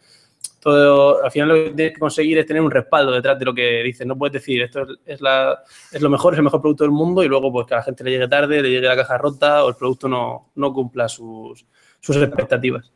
Todo, 0.60 1.24
al 1.24 1.30
final 1.30 1.48
lo 1.48 1.54
que 1.54 1.70
tienes 1.70 1.94
que 1.94 2.00
conseguir 2.00 2.36
es 2.36 2.44
tener 2.44 2.60
un 2.60 2.70
respaldo 2.70 3.12
detrás 3.12 3.38
de 3.38 3.46
lo 3.46 3.54
que 3.54 3.82
dices. 3.82 4.06
No 4.06 4.16
puedes 4.18 4.34
decir 4.34 4.60
esto 4.60 4.86
es, 5.06 5.22
la, 5.22 5.62
es 5.90 6.02
lo 6.02 6.10
mejor, 6.10 6.34
es 6.34 6.38
el 6.38 6.44
mejor 6.44 6.60
producto 6.60 6.84
del 6.84 6.90
mundo 6.90 7.24
y 7.24 7.28
luego 7.28 7.50
pues 7.50 7.66
que 7.66 7.74
a 7.74 7.78
la 7.78 7.82
gente 7.82 8.04
le 8.04 8.10
llegue 8.10 8.28
tarde, 8.28 8.60
le 8.60 8.68
llegue 8.68 8.86
la 8.86 8.96
caja 8.96 9.16
rota 9.16 9.64
o 9.64 9.70
el 9.70 9.76
producto 9.76 10.06
no, 10.06 10.50
no 10.54 10.72
cumpla 10.74 11.08
sus, 11.08 11.64
sus 12.00 12.16
expectativas. 12.16 12.90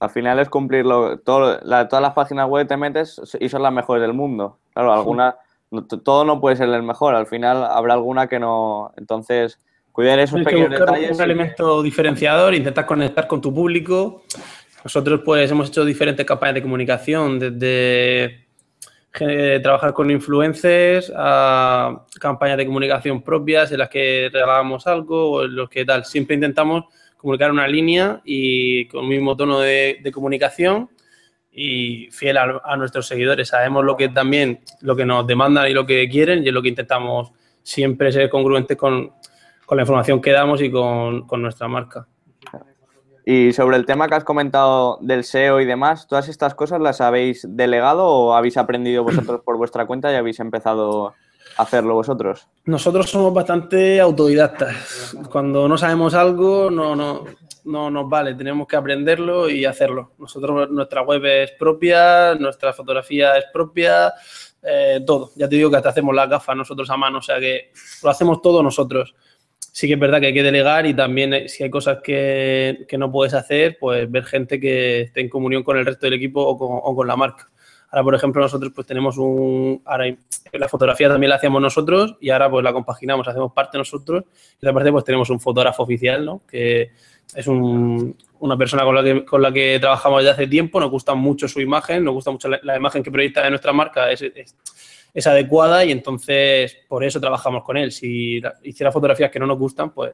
Al 0.00 0.10
final 0.10 0.38
es 0.38 0.48
cumplirlo. 0.48 1.18
Todo, 1.18 1.60
la, 1.62 1.88
todas 1.88 2.02
las 2.02 2.12
páginas 2.12 2.48
web 2.48 2.66
te 2.66 2.76
metes 2.76 3.20
y 3.40 3.48
son 3.48 3.62
las 3.62 3.72
mejores 3.72 4.02
del 4.02 4.12
mundo. 4.12 4.58
Claro, 4.72 4.92
alguna, 4.92 5.36
no, 5.70 5.86
todo 5.86 6.24
no 6.24 6.40
puede 6.40 6.56
ser 6.56 6.68
el 6.68 6.82
mejor. 6.82 7.14
Al 7.14 7.26
final 7.26 7.64
habrá 7.64 7.94
alguna 7.94 8.26
que 8.26 8.38
no. 8.38 8.92
Entonces, 8.96 9.58
cuidar 9.92 10.18
esos 10.18 10.36
Tienes 10.36 10.46
pequeños 10.46 10.68
que 10.68 10.76
buscar 10.76 10.94
detalles. 10.96 11.16
Un 11.16 11.24
elemento 11.24 11.82
diferenciador, 11.82 12.54
intentar 12.54 12.86
conectar 12.86 13.26
con 13.26 13.40
tu 13.40 13.54
público. 13.54 14.24
Nosotros, 14.82 15.22
pues, 15.24 15.50
hemos 15.50 15.68
hecho 15.68 15.84
diferentes 15.84 16.26
campañas 16.26 16.56
de 16.56 16.62
comunicación, 16.62 17.38
desde 17.38 18.44
eh, 19.20 19.60
trabajar 19.62 19.94
con 19.94 20.10
influencers 20.10 21.10
a 21.16 22.04
campañas 22.20 22.58
de 22.58 22.66
comunicación 22.66 23.22
propias 23.22 23.70
en 23.70 23.78
las 23.78 23.88
que 23.88 24.28
regalábamos 24.30 24.86
algo 24.86 25.30
o 25.30 25.44
en 25.44 25.54
los 25.54 25.70
que 25.70 25.84
tal. 25.84 26.04
Siempre 26.04 26.34
intentamos 26.34 26.84
comunicar 27.24 27.50
una 27.50 27.66
línea 27.66 28.20
y 28.22 28.86
con 28.88 29.04
el 29.04 29.08
mismo 29.08 29.34
tono 29.34 29.58
de, 29.58 29.98
de 30.02 30.12
comunicación 30.12 30.90
y 31.50 32.08
fiel 32.10 32.36
a, 32.36 32.76
nuestros 32.76 33.06
seguidores. 33.06 33.48
Sabemos 33.48 33.82
lo 33.82 33.96
que 33.96 34.10
también, 34.10 34.60
lo 34.82 34.94
que 34.94 35.06
nos 35.06 35.26
demandan 35.26 35.66
y 35.68 35.72
lo 35.72 35.86
que 35.86 36.06
quieren 36.10 36.44
y 36.44 36.48
es 36.48 36.52
lo 36.52 36.60
que 36.60 36.68
intentamos 36.68 37.32
siempre 37.62 38.12
ser 38.12 38.28
congruentes 38.28 38.76
con, 38.76 39.12
con 39.64 39.78
la 39.78 39.84
información 39.84 40.20
que 40.20 40.32
damos 40.32 40.60
y 40.60 40.70
con, 40.70 41.26
con, 41.26 41.40
nuestra 41.40 41.66
marca. 41.66 42.06
Y 43.24 43.54
sobre 43.54 43.78
el 43.78 43.86
tema 43.86 44.06
que 44.06 44.16
has 44.16 44.24
comentado 44.24 44.98
del 45.00 45.24
SEO 45.24 45.62
y 45.62 45.64
demás, 45.64 46.06
¿todas 46.06 46.28
estas 46.28 46.54
cosas 46.54 46.82
las 46.82 47.00
habéis 47.00 47.46
delegado 47.48 48.06
o 48.06 48.34
habéis 48.34 48.58
aprendido 48.58 49.02
vosotros 49.02 49.40
por 49.46 49.56
vuestra 49.56 49.86
cuenta 49.86 50.12
y 50.12 50.16
habéis 50.16 50.40
empezado 50.40 51.14
hacerlo 51.56 51.94
vosotros? 51.94 52.46
Nosotros 52.64 53.10
somos 53.10 53.32
bastante 53.32 54.00
autodidactas. 54.00 55.16
Cuando 55.30 55.68
no 55.68 55.78
sabemos 55.78 56.14
algo, 56.14 56.70
no, 56.70 56.94
no, 56.96 57.24
no 57.64 57.90
nos 57.90 58.08
vale, 58.08 58.34
tenemos 58.34 58.66
que 58.66 58.76
aprenderlo 58.76 59.48
y 59.48 59.64
hacerlo. 59.64 60.12
Nosotros, 60.18 60.70
nuestra 60.70 61.02
web 61.02 61.24
es 61.24 61.52
propia, 61.52 62.34
nuestra 62.34 62.72
fotografía 62.72 63.36
es 63.38 63.46
propia, 63.52 64.12
eh, 64.62 65.00
todo. 65.06 65.32
Ya 65.36 65.48
te 65.48 65.56
digo 65.56 65.70
que 65.70 65.76
hasta 65.76 65.90
hacemos 65.90 66.14
las 66.14 66.28
gafas 66.28 66.56
nosotros 66.56 66.88
a 66.90 66.96
mano, 66.96 67.18
o 67.18 67.22
sea 67.22 67.38
que 67.38 67.70
lo 68.02 68.10
hacemos 68.10 68.40
todo 68.42 68.62
nosotros. 68.62 69.14
Sí 69.58 69.88
que 69.88 69.94
es 69.94 69.98
verdad 69.98 70.20
que 70.20 70.26
hay 70.26 70.34
que 70.34 70.42
delegar 70.42 70.86
y 70.86 70.94
también 70.94 71.34
eh, 71.34 71.48
si 71.48 71.64
hay 71.64 71.70
cosas 71.70 71.98
que, 72.02 72.84
que 72.88 72.96
no 72.96 73.10
puedes 73.10 73.34
hacer, 73.34 73.76
pues 73.80 74.10
ver 74.10 74.24
gente 74.24 74.60
que 74.60 75.02
esté 75.02 75.20
en 75.20 75.28
comunión 75.28 75.62
con 75.62 75.76
el 75.76 75.86
resto 75.86 76.06
del 76.06 76.14
equipo 76.14 76.42
o 76.42 76.56
con, 76.56 76.68
o 76.70 76.94
con 76.94 77.06
la 77.08 77.16
marca. 77.16 77.50
Ahora, 77.94 78.02
por 78.02 78.14
ejemplo, 78.16 78.42
nosotros 78.42 78.72
pues 78.74 78.88
tenemos 78.88 79.16
un... 79.18 79.80
Ahora 79.84 80.12
la 80.52 80.68
fotografía 80.68 81.08
también 81.08 81.30
la 81.30 81.36
hacíamos 81.36 81.62
nosotros 81.62 82.16
y 82.20 82.30
ahora 82.30 82.50
pues 82.50 82.64
la 82.64 82.72
compaginamos, 82.72 83.28
hacemos 83.28 83.52
parte 83.52 83.78
nosotros 83.78 84.24
y 84.54 84.56
otra 84.56 84.72
parte 84.72 84.90
pues 84.90 85.04
tenemos 85.04 85.30
un 85.30 85.38
fotógrafo 85.38 85.84
oficial, 85.84 86.24
¿no? 86.24 86.42
Que 86.44 86.90
es 87.36 87.46
un, 87.46 88.16
una 88.40 88.56
persona 88.56 88.82
con 88.82 88.96
la, 88.96 89.04
que, 89.04 89.24
con 89.24 89.40
la 89.40 89.52
que 89.52 89.78
trabajamos 89.78 90.22
desde 90.22 90.32
hace 90.32 90.46
tiempo, 90.48 90.80
nos 90.80 90.90
gusta 90.90 91.14
mucho 91.14 91.46
su 91.46 91.60
imagen, 91.60 92.02
nos 92.02 92.14
gusta 92.14 92.32
mucho 92.32 92.48
la, 92.48 92.58
la 92.64 92.76
imagen 92.76 93.00
que 93.00 93.12
proyecta 93.12 93.44
de 93.44 93.50
nuestra 93.50 93.72
marca, 93.72 94.10
es, 94.10 94.22
es, 94.22 94.56
es, 95.14 95.26
adecuada 95.28 95.84
y 95.84 95.92
entonces 95.92 96.76
por 96.88 97.04
eso 97.04 97.20
trabajamos 97.20 97.62
con 97.62 97.76
él. 97.76 97.92
Si 97.92 98.42
hiciera 98.64 98.90
fotografías 98.90 99.30
que 99.30 99.38
no 99.38 99.46
nos 99.46 99.58
gustan, 99.58 99.90
pues 99.90 100.12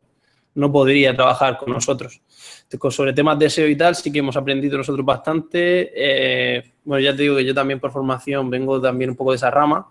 no 0.55 0.73
podría 0.73 1.15
trabajar 1.15 1.57
con 1.59 1.73
nosotros. 1.73 2.21
Sobre 2.91 3.13
temas 3.13 3.39
de 3.39 3.51
SEO 3.51 3.69
y 3.69 3.77
tal, 3.77 3.95
sí 3.95 4.13
que 4.13 4.21
hemos 4.21 4.37
aprendido 4.37 4.79
nosotros 4.79 5.05
bastante. 5.05 5.93
Eh, 5.95 6.73
bueno, 6.85 7.03
ya 7.03 7.15
te 7.15 7.23
digo 7.23 7.37
que 7.37 7.45
yo 7.45 7.55
también 7.55 7.81
por 7.81 7.93
formación 7.93 8.51
vengo 8.51 8.81
también 8.81 9.11
un 9.11 9.17
poco 9.17 9.33
de 9.33 9.37
esa 9.37 9.51
rama 9.51 9.89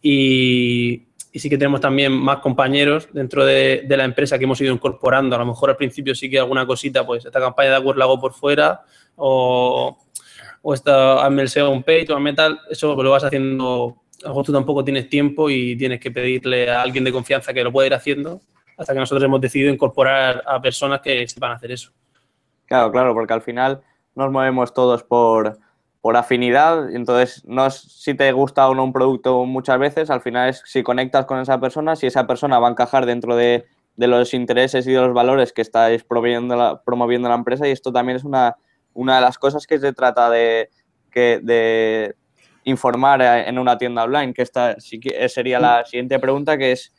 y, 0.00 1.02
y 1.32 1.38
sí 1.38 1.48
que 1.48 1.58
tenemos 1.58 1.80
también 1.80 2.12
más 2.12 2.38
compañeros 2.38 3.08
dentro 3.12 3.44
de, 3.44 3.84
de, 3.86 3.96
la 3.96 4.04
empresa 4.04 4.38
que 4.38 4.44
hemos 4.44 4.60
ido 4.60 4.72
incorporando. 4.72 5.36
A 5.36 5.38
lo 5.38 5.46
mejor 5.46 5.70
al 5.70 5.76
principio 5.76 6.14
sí 6.14 6.30
que 6.30 6.38
alguna 6.38 6.66
cosita, 6.66 7.06
pues 7.06 7.24
esta 7.24 7.40
campaña 7.40 7.70
de 7.70 7.76
AdWords 7.76 7.98
la 7.98 8.04
hago 8.04 8.20
por 8.20 8.32
fuera 8.32 8.82
o, 9.16 9.98
o 10.62 10.74
esta 10.74 11.24
hazme 11.24 11.42
el 11.42 11.48
SEO 11.48 11.70
on 11.70 11.82
page 11.82 12.06
o 12.10 12.16
hazme 12.16 12.32
tal, 12.32 12.58
eso 12.70 13.00
lo 13.02 13.10
vas 13.10 13.24
haciendo, 13.24 14.02
a 14.20 14.22
lo 14.24 14.28
mejor 14.30 14.44
tú 14.46 14.52
tampoco 14.52 14.82
tienes 14.82 15.08
tiempo 15.08 15.50
y 15.50 15.76
tienes 15.76 16.00
que 16.00 16.10
pedirle 16.10 16.70
a 16.70 16.82
alguien 16.82 17.04
de 17.04 17.12
confianza 17.12 17.52
que 17.52 17.62
lo 17.62 17.70
pueda 17.70 17.86
ir 17.86 17.94
haciendo 17.94 18.40
hasta 18.76 18.92
que 18.92 18.98
nosotros 18.98 19.24
hemos 19.24 19.40
decidido 19.40 19.72
incorporar 19.72 20.42
a 20.46 20.60
personas 20.60 21.00
que 21.00 21.26
sepan 21.28 21.52
hacer 21.52 21.72
eso. 21.72 21.90
Claro, 22.66 22.90
claro, 22.90 23.14
porque 23.14 23.32
al 23.32 23.42
final 23.42 23.82
nos 24.14 24.30
movemos 24.30 24.72
todos 24.72 25.02
por, 25.02 25.58
por 26.00 26.16
afinidad, 26.16 26.94
entonces 26.94 27.44
no 27.44 27.66
es 27.66 27.74
si 27.74 28.14
te 28.14 28.30
gusta 28.32 28.68
o 28.68 28.74
no 28.74 28.84
un 28.84 28.92
producto 28.92 29.44
muchas 29.44 29.78
veces, 29.78 30.10
al 30.10 30.22
final 30.22 30.50
es 30.50 30.62
si 30.64 30.82
conectas 30.82 31.26
con 31.26 31.40
esa 31.40 31.60
persona, 31.60 31.96
si 31.96 32.06
esa 32.06 32.26
persona 32.26 32.58
va 32.58 32.68
a 32.68 32.70
encajar 32.70 33.06
dentro 33.06 33.36
de, 33.36 33.66
de 33.96 34.06
los 34.06 34.34
intereses 34.34 34.86
y 34.86 34.92
de 34.92 35.00
los 35.00 35.12
valores 35.12 35.52
que 35.52 35.62
estáis 35.62 36.04
promoviendo 36.04 36.56
la, 36.56 36.82
promoviendo 36.82 37.28
la 37.28 37.34
empresa 37.34 37.68
y 37.68 37.70
esto 37.70 37.92
también 37.92 38.16
es 38.16 38.24
una, 38.24 38.56
una 38.92 39.16
de 39.16 39.20
las 39.20 39.38
cosas 39.38 39.66
que 39.66 39.78
se 39.78 39.92
trata 39.92 40.30
de, 40.30 40.70
que, 41.10 41.40
de 41.42 42.14
informar 42.64 43.22
en 43.22 43.58
una 43.58 43.78
tienda 43.78 44.04
online, 44.04 44.32
que 44.32 44.42
esta 44.42 44.76
sería 44.80 45.60
la 45.60 45.84
siguiente 45.84 46.18
pregunta, 46.18 46.56
que 46.56 46.72
es 46.72 46.92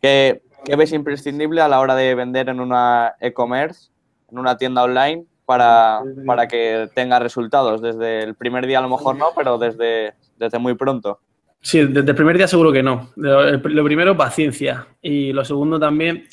que 0.00 0.42
¿Qué 0.64 0.76
ves 0.76 0.92
imprescindible 0.92 1.60
a 1.60 1.68
la 1.68 1.80
hora 1.80 1.94
de 1.94 2.14
vender 2.14 2.48
en 2.48 2.58
una 2.58 3.14
e-commerce, 3.20 3.90
en 4.30 4.38
una 4.38 4.56
tienda 4.56 4.82
online, 4.82 5.24
para, 5.44 6.00
para, 6.24 6.48
que 6.48 6.88
tenga 6.94 7.18
resultados? 7.18 7.82
Desde 7.82 8.22
el 8.22 8.34
primer 8.34 8.66
día 8.66 8.78
a 8.78 8.82
lo 8.82 8.88
mejor 8.88 9.16
no, 9.16 9.26
pero 9.36 9.58
desde, 9.58 10.14
desde 10.38 10.58
muy 10.58 10.74
pronto. 10.74 11.20
Sí, 11.60 11.84
desde 11.84 12.10
el 12.10 12.16
primer 12.16 12.38
día 12.38 12.48
seguro 12.48 12.72
que 12.72 12.82
no. 12.82 13.10
Lo, 13.16 13.84
primero, 13.84 14.16
paciencia. 14.16 14.86
Y 15.02 15.32
lo 15.32 15.44
segundo 15.44 15.78
también, 15.78 16.26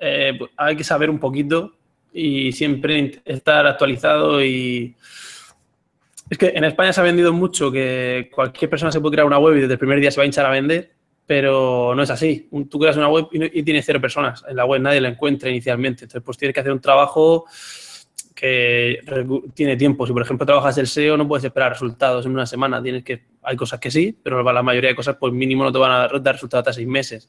eh, 0.00 0.38
hay 0.56 0.76
que 0.76 0.84
saber 0.84 1.08
un 1.08 1.18
poquito 1.18 1.72
y 2.12 2.52
siempre 2.52 3.22
estar 3.24 3.66
actualizado 3.66 4.42
y... 4.44 4.94
Es 6.28 6.36
que 6.36 6.48
en 6.54 6.64
España 6.64 6.92
se 6.92 7.00
ha 7.00 7.04
vendido 7.04 7.32
mucho 7.32 7.72
que 7.72 8.30
cualquier 8.34 8.68
persona 8.68 8.92
se 8.92 9.00
puede 9.00 9.12
crear 9.12 9.26
una 9.26 9.38
web 9.38 9.56
y 9.56 9.60
desde 9.60 9.72
el 9.74 9.78
primer 9.78 9.98
día 9.98 10.10
se 10.10 10.18
va 10.18 10.24
a 10.24 10.26
hinchar 10.26 10.44
a 10.44 10.50
vender 10.50 10.97
pero 11.28 11.92
no 11.94 12.02
es 12.02 12.08
así. 12.08 12.48
Tú 12.70 12.78
creas 12.78 12.96
una 12.96 13.10
web 13.10 13.26
y, 13.30 13.62
tienes 13.62 13.84
cero 13.84 14.00
personas 14.00 14.42
en 14.48 14.56
la 14.56 14.64
web, 14.64 14.80
nadie 14.80 14.98
la 14.98 15.10
encuentra 15.10 15.50
inicialmente. 15.50 16.06
Entonces, 16.06 16.22
pues 16.24 16.38
tienes 16.38 16.54
que 16.54 16.60
hacer 16.60 16.72
un 16.72 16.80
trabajo 16.80 17.44
que 18.34 18.98
tiene 19.52 19.76
tiempo. 19.76 20.06
Si, 20.06 20.14
por 20.14 20.22
ejemplo, 20.22 20.46
trabajas 20.46 20.78
el 20.78 20.86
SEO, 20.86 21.18
no 21.18 21.28
puedes 21.28 21.44
esperar 21.44 21.72
resultados 21.72 22.24
en 22.24 22.32
una 22.32 22.46
semana. 22.46 22.82
Tienes 22.82 23.04
que, 23.04 23.26
hay 23.42 23.56
cosas 23.56 23.78
que 23.78 23.90
sí, 23.90 24.18
pero 24.22 24.42
la 24.42 24.62
mayoría 24.62 24.88
de 24.88 24.96
cosas, 24.96 25.16
pues 25.20 25.34
mínimo 25.34 25.64
no 25.64 25.70
te 25.70 25.76
van 25.76 25.90
a 25.90 26.08
dar, 26.08 26.32
resultados 26.32 26.62
hasta 26.62 26.72
seis 26.72 26.88
meses. 26.88 27.28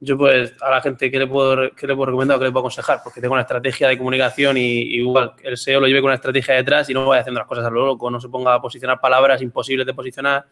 Yo, 0.00 0.16
pues, 0.16 0.54
a 0.62 0.70
la 0.70 0.80
gente, 0.80 1.10
¿qué 1.10 1.18
le 1.18 1.26
puedo, 1.26 1.70
qué 1.76 1.86
le 1.86 1.94
puedo 1.94 2.06
recomendar 2.06 2.38
o 2.38 2.40
qué 2.40 2.46
le 2.46 2.50
puedo 2.50 2.62
aconsejar? 2.62 3.00
Porque 3.04 3.20
tengo 3.20 3.34
una 3.34 3.42
estrategia 3.42 3.88
de 3.88 3.98
comunicación 3.98 4.56
y, 4.56 4.96
igual 4.96 5.34
el 5.42 5.58
SEO 5.58 5.80
lo 5.80 5.86
lleve 5.86 6.00
con 6.00 6.08
una 6.08 6.14
estrategia 6.14 6.54
detrás 6.54 6.88
y 6.88 6.94
no 6.94 7.04
vaya 7.04 7.20
haciendo 7.20 7.40
las 7.40 7.48
cosas 7.48 7.66
a 7.66 7.70
lo 7.70 7.84
loco, 7.84 8.10
no 8.10 8.22
se 8.22 8.30
ponga 8.30 8.54
a 8.54 8.62
posicionar 8.62 8.98
palabras 8.98 9.42
imposibles 9.42 9.86
de 9.86 9.92
posicionar. 9.92 10.46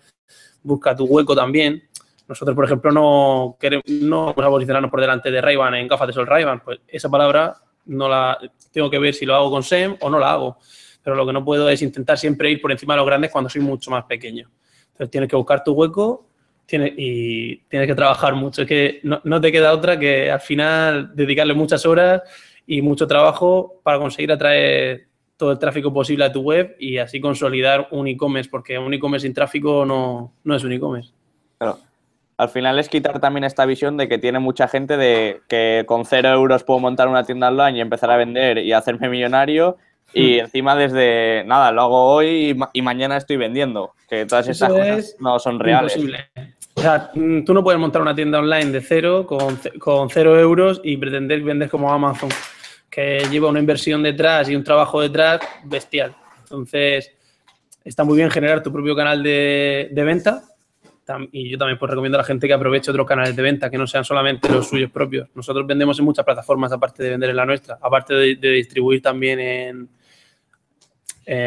Busca 0.63 0.95
tu 0.95 1.07
hueco 1.07 1.35
también. 1.35 1.83
Nosotros, 2.29 2.57
por 2.57 2.65
ejemplo, 2.65 2.91
no 2.91 3.57
queremos 3.61 3.85
no 3.87 4.27
vamos 4.27 4.45
a 4.45 4.49
posicionarnos 4.49 4.91
por 4.91 5.01
delante 5.01 5.31
de 5.31 5.41
ray 5.41 5.57
en 5.75 5.89
gafas 5.89 6.09
de 6.09 6.13
sol 6.13 6.27
ray 6.27 6.45
Pues 6.65 6.81
esa 6.89 7.09
palabra 7.09 7.57
no 7.87 8.09
la 8.09 8.39
tengo 8.73 8.91
que 8.91 8.99
ver 8.99 9.15
si 9.15 9.25
lo 9.25 9.35
hago 9.35 9.51
con 9.51 9.63
SEM 9.63 9.97
o 10.01 10.11
no 10.11 10.19
la 10.19 10.33
hago. 10.33 10.59
Pero 11.03 11.15
lo 11.15 11.25
que 11.25 11.33
no 11.33 11.45
puedo 11.45 11.69
es 11.69 11.83
intentar 11.83 12.19
siempre 12.19 12.51
ir 12.51 12.61
por 12.61 12.73
encima 12.73 12.95
de 12.95 12.99
los 12.99 13.07
grandes 13.07 13.31
cuando 13.31 13.49
soy 13.49 13.61
mucho 13.61 13.91
más 13.93 14.05
pequeño. 14.05 14.51
Entonces 14.89 15.11
tienes 15.11 15.31
que 15.31 15.37
buscar 15.37 15.63
tu 15.63 15.73
hueco 15.73 16.27
tienes, 16.67 16.95
y 16.97 17.59
tienes 17.69 17.87
que 17.87 17.95
trabajar 17.95 18.35
mucho. 18.35 18.63
Es 18.63 18.69
que 18.69 19.01
no, 19.05 19.41
te 19.41 19.53
queda 19.53 19.73
otra 19.73 19.99
que 19.99 20.31
al 20.31 20.41
final 20.41 21.15
dedicarle 21.15 21.55
muchas 21.55 21.87
horas 21.87 22.23
y 22.67 22.83
mucho 22.83 23.07
trabajo 23.07 23.81
para 23.85 23.99
conseguir 23.99 24.33
atraer 24.33 25.07
todo 25.37 25.53
el 25.53 25.59
tráfico 25.59 25.93
posible 25.93 26.25
a 26.25 26.33
tu 26.33 26.41
web 26.41 26.75
y 26.81 26.99
así 26.99 27.21
consolidar 27.21 27.87
un 27.93 28.09
e-commerce, 28.09 28.51
porque 28.51 28.77
un 28.79 28.93
e-commerce 28.93 29.27
sin 29.27 29.35
tráfico 29.35 29.85
no, 29.85 30.33
no 30.43 30.57
es 30.57 30.65
un 30.65 30.73
e-commerce. 30.73 31.13
Claro 31.59 31.86
al 32.39 32.49
final 32.51 32.79
es 32.79 32.89
quitar 32.89 33.19
también 33.19 33.45
esta 33.45 33.65
visión 33.65 33.97
de 33.97 34.09
que 34.09 34.19
tiene 34.19 34.39
mucha 34.39 34.69
gente 34.69 34.97
de 34.97 35.41
que 35.49 35.85
con 35.87 36.05
cero 36.05 36.29
euros 36.29 36.65
puedo 36.65 36.81
montar 36.81 37.09
una 37.09 37.25
tienda 37.25 37.49
online 37.49 37.79
y 37.79 37.81
empezar 37.81 38.11
a 38.11 38.17
vender 38.17 38.59
y 38.59 38.73
hacerme 38.73 39.09
millonario 39.09 39.79
y 40.13 40.37
hmm. 40.37 40.41
encima 40.41 40.77
desde, 40.77 41.45
nada, 41.45 41.73
lo 41.73 41.83
hago 41.83 42.05
hoy 42.05 42.57
y, 42.73 42.83
mañana 42.83 43.17
estoy 43.17 43.37
vendiendo, 43.37 43.95
que 44.09 44.27
todas 44.27 44.49
esas 44.49 44.71
cosas 44.71 45.17
no 45.19 45.39
son 45.39 45.59
reales. 45.59 45.97
Imposible. 45.97 46.31
O 46.75 46.81
sea, 46.81 47.11
mm, 47.15 47.45
tú 47.45 47.55
no 47.55 47.65
puedes 47.65 47.81
montar 47.81 48.03
una 48.03 48.15
tienda 48.15 48.39
online 48.39 48.67
de 48.67 48.81
cero 48.83 49.27
con, 49.27 49.59
con 49.79 50.11
cero 50.11 50.39
euros 50.39 50.81
y 50.85 50.97
pretender 50.97 51.43
vender 51.43 51.69
como 51.71 51.93
Amazon, 51.93 52.29
que 52.91 53.27
lleva 53.31 53.49
una 53.49 53.61
inversión 53.61 54.03
detrás 54.03 54.49
y 54.49 54.55
un 54.55 54.63
trabajo 54.63 55.01
detrás 55.01 55.41
bestial. 55.65 56.15
Entonces, 56.43 57.13
está 57.83 58.05
muy 58.05 58.17
bien 58.17 58.31
generar 58.31 58.63
tu 58.63 58.71
propio 58.71 58.95
canal 58.95 59.23
de, 59.23 59.89
de 59.91 60.05
venta, 60.05 60.45
y 61.33 61.51
yo 61.51 61.59
también 61.59 61.79
pues 61.79 61.91
recomiendo 61.91 62.19
a 62.19 62.23
la 62.23 62.25
gente 62.25 62.47
que 62.47 62.55
aproveche 62.55 62.91
otros 62.91 63.07
canales 63.07 63.37
de 63.37 63.43
venta 63.43 63.71
que 63.71 63.79
no 63.79 63.87
sean 63.87 64.05
solamente 64.05 64.49
los 64.49 64.69
suyos 64.69 64.91
propios. 64.91 65.29
Nosotros 65.35 65.67
vendemos 65.67 65.99
en 65.99 66.05
muchas 66.05 66.25
plataformas 66.25 66.73
aparte 66.73 67.03
de 67.03 67.11
vender 67.11 67.31
en 67.31 67.37
la 67.37 67.47
nuestra, 67.47 67.79
aparte 67.81 68.15
de, 68.15 68.37
distribuir 68.37 69.01
también 69.03 69.41
en, 69.41 69.89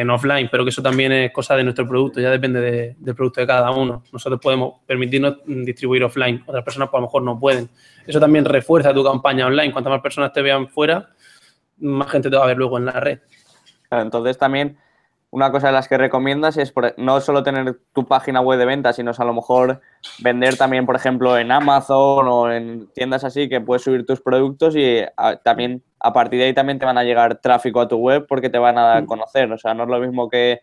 offline, 0.09 0.49
pero 0.51 0.65
que 0.65 0.71
eso 0.71 0.81
también 0.81 1.11
es 1.11 1.31
cosa 1.31 1.55
de 1.55 1.63
nuestro 1.63 1.87
producto, 1.87 2.19
ya 2.19 2.29
depende 2.29 2.95
del 2.97 3.15
producto 3.15 3.39
de 3.39 3.47
cada 3.47 3.71
uno. 3.71 4.03
Nosotros 4.11 4.39
podemos 4.41 4.81
permitirnos 4.85 5.37
distribuir 5.45 6.03
offline, 6.03 6.43
otras 6.45 6.63
personas 6.63 6.89
pues, 6.89 6.97
a 6.97 7.01
lo 7.01 7.07
mejor 7.07 7.23
no 7.23 7.39
pueden. 7.39 7.69
Eso 8.05 8.19
también 8.19 8.43
refuerza 8.43 8.93
tu 8.93 9.03
campaña 9.03 9.45
online. 9.45 9.71
Cuantas 9.71 9.91
más 9.91 10.01
personas 10.01 10.33
te 10.33 10.41
vean 10.41 10.67
fuera, 10.67 11.09
más 11.77 12.11
gente 12.11 12.29
te 12.29 12.35
va 12.35 12.43
a 12.43 12.47
ver 12.47 12.57
luego 12.57 12.77
en 12.77 12.85
la 12.85 12.99
red. 12.99 13.19
Entonces 13.89 14.37
también 14.37 14.77
una 15.31 15.51
cosa 15.51 15.67
de 15.67 15.73
las 15.73 15.87
que 15.87 15.97
recomiendas 15.97 16.57
es 16.57 16.73
no 16.97 17.21
solo 17.21 17.43
tener 17.43 17.79
tu 17.93 18.05
página 18.05 18.41
web 18.41 18.57
de 18.57 18.65
venta, 18.65 18.93
sino 18.93 19.11
a 19.15 19.25
lo 19.25 19.33
mejor 19.33 19.79
vender 20.19 20.57
también, 20.57 20.85
por 20.85 20.95
ejemplo, 20.95 21.37
en 21.37 21.51
Amazon 21.51 22.27
o 22.27 22.51
en 22.51 22.87
tiendas 22.93 23.23
así 23.23 23.47
que 23.47 23.61
puedes 23.61 23.83
subir 23.83 24.05
tus 24.05 24.21
productos 24.21 24.75
y 24.75 25.03
también 25.43 25.83
a 25.99 26.13
partir 26.13 26.39
de 26.39 26.45
ahí 26.45 26.53
también 26.53 26.79
te 26.79 26.85
van 26.85 26.97
a 26.97 27.03
llegar 27.03 27.41
tráfico 27.41 27.79
a 27.81 27.87
tu 27.87 27.97
web 27.97 28.25
porque 28.27 28.49
te 28.49 28.57
van 28.57 28.77
a 28.77 29.01
mm. 29.01 29.05
conocer. 29.05 29.51
O 29.51 29.57
sea, 29.57 29.73
no 29.73 29.83
es 29.83 29.89
lo 29.89 29.99
mismo 29.99 30.29
que, 30.29 30.61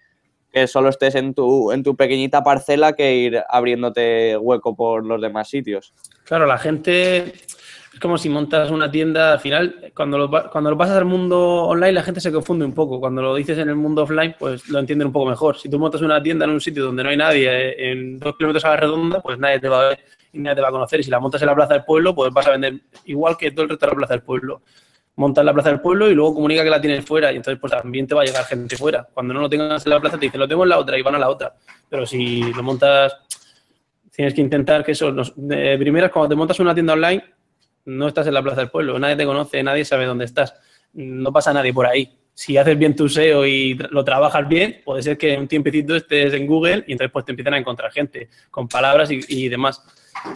que 0.50 0.66
solo 0.66 0.88
estés 0.88 1.14
en 1.14 1.34
tu, 1.34 1.70
en 1.70 1.84
tu 1.84 1.94
pequeñita 1.94 2.42
parcela 2.42 2.94
que 2.94 3.14
ir 3.14 3.42
abriéndote 3.48 4.36
hueco 4.36 4.74
por 4.74 5.04
los 5.04 5.20
demás 5.20 5.48
sitios. 5.48 5.94
Claro, 6.24 6.46
la 6.46 6.58
gente 6.58 7.34
es 7.96 8.00
como 8.00 8.18
si 8.18 8.28
montas 8.28 8.70
una 8.70 8.90
tienda, 8.90 9.32
al 9.32 9.40
final, 9.40 9.90
cuando 9.94 10.18
lo, 10.18 10.30
cuando 10.50 10.68
lo 10.68 10.76
pasas 10.76 10.98
al 10.98 11.06
mundo 11.06 11.62
online, 11.62 11.94
la 11.94 12.02
gente 12.02 12.20
se 12.20 12.30
confunde 12.30 12.66
un 12.66 12.74
poco. 12.74 13.00
Cuando 13.00 13.22
lo 13.22 13.34
dices 13.34 13.56
en 13.56 13.70
el 13.70 13.74
mundo 13.74 14.02
offline, 14.02 14.36
pues 14.38 14.68
lo 14.68 14.80
entienden 14.80 15.06
un 15.06 15.14
poco 15.14 15.30
mejor. 15.30 15.56
Si 15.56 15.70
tú 15.70 15.78
montas 15.78 16.02
una 16.02 16.22
tienda 16.22 16.44
en 16.44 16.50
un 16.50 16.60
sitio 16.60 16.84
donde 16.84 17.02
no 17.02 17.08
hay 17.08 17.16
nadie, 17.16 17.48
eh, 17.48 17.92
en 17.92 18.18
dos 18.18 18.36
kilómetros 18.36 18.66
a 18.66 18.68
la 18.68 18.76
redonda, 18.76 19.22
pues 19.22 19.38
nadie 19.38 19.60
te 19.60 19.70
va 19.70 19.80
a 19.80 19.88
ver 19.88 20.00
y 20.30 20.40
nadie 20.40 20.56
te 20.56 20.60
va 20.60 20.68
a 20.68 20.72
conocer. 20.72 21.00
Y 21.00 21.04
si 21.04 21.10
la 21.10 21.20
montas 21.20 21.40
en 21.40 21.46
la 21.46 21.54
plaza 21.54 21.72
del 21.72 21.84
pueblo, 21.84 22.14
pues 22.14 22.30
vas 22.34 22.46
a 22.46 22.50
vender 22.50 22.74
igual 23.06 23.34
que 23.38 23.50
todo 23.50 23.62
el 23.62 23.70
resto 23.70 23.86
de 23.86 23.92
la 23.92 23.96
plaza 23.96 24.12
del 24.12 24.22
pueblo. 24.22 24.60
Montas 25.14 25.42
la 25.42 25.54
plaza 25.54 25.70
del 25.70 25.80
pueblo 25.80 26.10
y 26.10 26.14
luego 26.14 26.34
comunica 26.34 26.64
que 26.64 26.68
la 26.68 26.80
tienes 26.82 27.02
fuera 27.02 27.32
y 27.32 27.36
entonces 27.36 27.58
pues 27.58 27.72
también 27.72 28.06
te 28.06 28.14
va 28.14 28.20
a 28.20 28.24
llegar 28.26 28.44
gente 28.44 28.76
fuera. 28.76 29.08
Cuando 29.10 29.32
no 29.32 29.40
lo 29.40 29.48
tengas 29.48 29.86
en 29.86 29.90
la 29.90 30.00
plaza 30.00 30.18
te 30.18 30.26
dicen, 30.26 30.38
lo 30.38 30.46
tengo 30.46 30.64
en 30.64 30.68
la 30.68 30.78
otra 30.78 30.98
y 30.98 31.02
van 31.02 31.14
a 31.14 31.18
la 31.18 31.30
otra. 31.30 31.54
Pero 31.88 32.04
si 32.04 32.52
lo 32.52 32.62
montas, 32.62 33.16
tienes 34.10 34.34
que 34.34 34.42
intentar 34.42 34.84
que 34.84 34.92
eso, 34.92 35.14
de 35.36 35.78
primeras, 35.78 36.10
cuando 36.10 36.28
te 36.28 36.36
montas 36.36 36.60
una 36.60 36.74
tienda 36.74 36.92
online, 36.92 37.24
no 37.86 38.08
estás 38.08 38.26
en 38.26 38.34
la 38.34 38.42
plaza 38.42 38.60
del 38.60 38.70
pueblo, 38.70 38.98
nadie 38.98 39.16
te 39.16 39.24
conoce, 39.24 39.62
nadie 39.62 39.84
sabe 39.84 40.04
dónde 40.04 40.24
estás, 40.24 40.54
no 40.92 41.32
pasa 41.32 41.52
nadie 41.52 41.72
por 41.72 41.86
ahí. 41.86 42.18
Si 42.34 42.58
haces 42.58 42.76
bien 42.76 42.94
tu 42.94 43.08
SEO 43.08 43.46
y 43.46 43.74
lo 43.90 44.04
trabajas 44.04 44.46
bien, 44.46 44.82
puede 44.84 45.02
ser 45.02 45.16
que 45.16 45.38
un 45.38 45.48
tiempecito 45.48 45.96
estés 45.96 46.34
en 46.34 46.46
Google 46.46 46.84
y 46.86 46.92
entonces 46.92 47.10
pues 47.10 47.24
te 47.24 47.32
empiezan 47.32 47.54
a 47.54 47.58
encontrar 47.58 47.90
gente 47.90 48.28
con 48.50 48.68
palabras 48.68 49.08
y, 49.10 49.48
demás. 49.48 49.82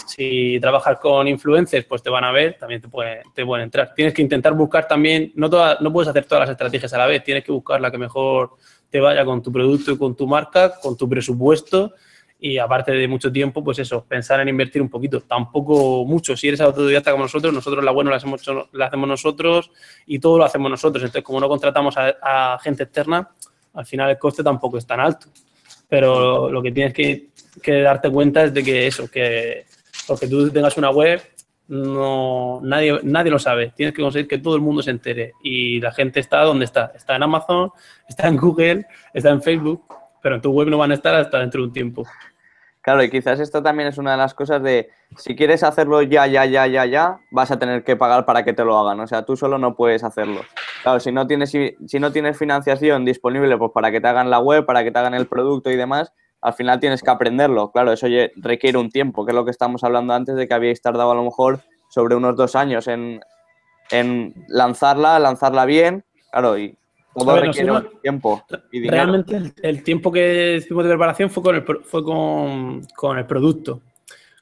Si 0.07 0.59
trabajas 0.61 0.99
con 0.99 1.29
influencers, 1.29 1.85
pues 1.85 2.03
te 2.03 2.09
van 2.09 2.25
a 2.25 2.33
ver, 2.33 2.57
también 2.59 2.81
te, 2.81 2.89
puede, 2.89 3.21
te 3.35 3.45
pueden 3.45 3.65
entrar. 3.65 3.93
Tienes 3.95 4.15
que 4.15 4.23
intentar 4.23 4.55
buscar 4.55 4.89
también, 4.89 5.33
no, 5.35 5.49
no 5.49 5.93
puedes 5.93 6.09
hacer 6.09 6.25
todas 6.25 6.43
las 6.43 6.51
estrategias 6.51 6.93
a 6.95 6.99
la 6.99 7.07
vez, 7.07 7.23
tienes 7.23 7.45
que 7.45 7.53
buscar 7.53 7.81
la 7.83 7.91
que 7.91 7.99
mejor 7.99 8.53
te 8.89 8.99
vaya 8.99 9.23
con 9.25 9.43
tu 9.43 9.53
producto 9.53 9.93
y 9.93 9.99
con 9.99 10.17
tu 10.17 10.27
marca, 10.27 10.73
con 10.81 10.97
tu 10.97 11.07
presupuesto 11.07 11.93
y 12.41 12.57
aparte 12.57 12.93
de 12.93 13.07
mucho 13.07 13.31
tiempo, 13.31 13.63
pues 13.63 13.79
eso, 13.81 14.05
pensar 14.09 14.41
en 14.41 14.49
invertir 14.49 14.81
un 14.81 14.89
poquito, 14.89 15.21
tampoco 15.21 16.07
mucho. 16.07 16.35
Si 16.37 16.49
eres 16.49 16.63
autodidacta 16.63 17.11
como 17.11 17.25
nosotros, 17.25 17.53
nosotros 17.53 17.85
la 17.85 17.91
buena 17.91 18.11
la 18.11 18.17
hacemos, 18.17 18.43
la 18.73 18.87
hacemos 18.87 19.09
nosotros 19.09 19.71
y 20.07 20.19
todo 20.19 20.39
lo 20.39 20.45
hacemos 20.45 20.71
nosotros. 20.71 21.03
Entonces, 21.05 21.23
como 21.23 21.39
no 21.39 21.49
contratamos 21.49 21.95
a, 21.99 22.59
gente 22.63 22.85
externa, 22.85 23.31
al 23.75 23.85
final 23.85 24.09
el 24.09 24.19
coste 24.19 24.43
tampoco 24.43 24.79
es 24.79 24.87
tan 24.87 25.01
alto. 25.01 25.27
Pero 25.87 26.51
lo 26.51 26.63
que 26.63 26.73
tienes 26.73 26.95
que, 26.95 27.29
que, 27.63 27.83
darte 27.83 28.11
cuenta 28.11 28.45
es 28.45 28.55
de 28.55 28.65
que 28.65 28.87
eso, 28.87 29.11
que 29.11 29.67
porque 30.07 30.27
tú 30.27 30.51
tengas 30.51 30.77
una 30.79 30.91
web, 30.91 31.21
no, 31.69 32.61
nadie, 32.63 33.01
nadie 33.03 33.31
lo 33.31 33.39
sabe. 33.39 33.73
Tienes 33.77 33.95
que 33.95 34.01
conseguir 34.01 34.27
que 34.27 34.39
todo 34.39 34.57
el 34.57 34.63
mundo 34.63 34.83
se 34.83 34.93
entere. 34.93 35.35
Y 35.43 35.79
la 35.81 35.93
gente 35.93 36.21
está 36.21 36.41
donde 36.43 36.65
está. 36.65 36.93
Está 36.95 37.17
en 37.17 37.23
Amazon, 37.23 37.71
está 38.09 38.29
en 38.29 38.37
Google, 38.39 38.87
está 39.13 39.29
en 39.29 39.43
Facebook, 39.43 39.85
pero 40.23 40.37
en 40.37 40.41
tu 40.41 40.51
web 40.51 40.69
no 40.69 40.79
van 40.79 40.91
a 40.91 40.95
estar 40.95 41.15
hasta 41.15 41.39
dentro 41.39 41.61
de 41.61 41.67
un 41.69 41.73
tiempo. 41.73 42.05
Claro, 42.83 43.03
y 43.03 43.11
quizás 43.11 43.39
esto 43.41 43.63
también 43.63 43.89
es 43.89 43.99
una 43.99 44.13
de 44.13 44.17
las 44.17 44.33
cosas 44.33 44.63
de, 44.63 44.89
si 45.19 45.37
quieres 45.37 45.63
hacerlo 45.63 46.01
ya, 46.01 46.27
ya, 46.27 46.47
ya, 46.47 46.67
ya, 46.67 46.87
ya, 46.87 47.21
vas 47.31 47.51
a 47.51 47.59
tener 47.59 47.85
que 47.85 47.95
pagar 47.95 48.25
para 48.25 48.43
que 48.43 48.55
te 48.55 48.65
lo 48.65 48.79
hagan. 48.79 49.01
O 49.01 49.07
sea, 49.07 49.23
tú 49.25 49.37
solo 49.37 49.59
no 49.59 49.75
puedes 49.75 50.03
hacerlo. 50.03 50.41
Claro, 50.83 50.99
si 50.99 51.13
no 51.13 51.27
tienes, 51.27 51.51
si 51.51 52.01
no 52.01 52.11
tienes 52.11 52.39
financiación 52.39 53.05
disponible 53.05 53.59
pues 53.59 53.71
para 53.73 53.91
que 53.91 54.01
te 54.01 54.09
hagan 54.09 54.31
la 54.31 54.39
web, 54.39 54.65
para 54.65 54.83
que 54.83 54.91
te 54.91 54.99
hagan 54.99 55.13
el 55.13 55.27
producto 55.27 55.71
y 55.71 55.77
demás, 55.77 56.13
al 56.41 56.55
final 56.55 56.81
tienes 56.81 57.03
que 57.03 57.11
aprenderlo. 57.11 57.71
Claro, 57.71 57.93
eso 57.93 58.07
requiere 58.37 58.79
un 58.79 58.91
tiempo, 58.91 59.27
que 59.27 59.33
es 59.33 59.37
lo 59.37 59.45
que 59.45 59.51
estamos 59.51 59.85
hablando 59.85 60.15
antes 60.15 60.37
de 60.37 60.49
que 60.49 60.55
habíais 60.55 60.81
tardado 60.81 61.11
a 61.11 61.15
lo 61.15 61.25
mejor 61.25 61.61
sobre 61.91 62.15
unos 62.15 62.35
dos 62.35 62.57
años 62.57 62.89
en, 62.89 63.21
en 63.91 64.33
lanzarla, 64.49 65.19
lanzarla 65.19 65.67
bien. 65.67 66.03
Claro, 66.31 66.57
y 66.57 66.79
todo 67.15 67.41
requiere 67.41 67.73
tiempo 68.03 68.43
y 68.71 68.89
Realmente 68.89 69.53
el, 69.63 69.83
tiempo 69.83 70.13
que 70.13 70.57
hicimos 70.59 70.85
de 70.85 70.91
preparación 70.91 71.31
fue 71.31 71.43
con 71.43 71.57
el, 71.57 71.65
fue 71.85 72.05
con, 72.05 73.19
el 73.19 73.27
producto, 73.27 73.81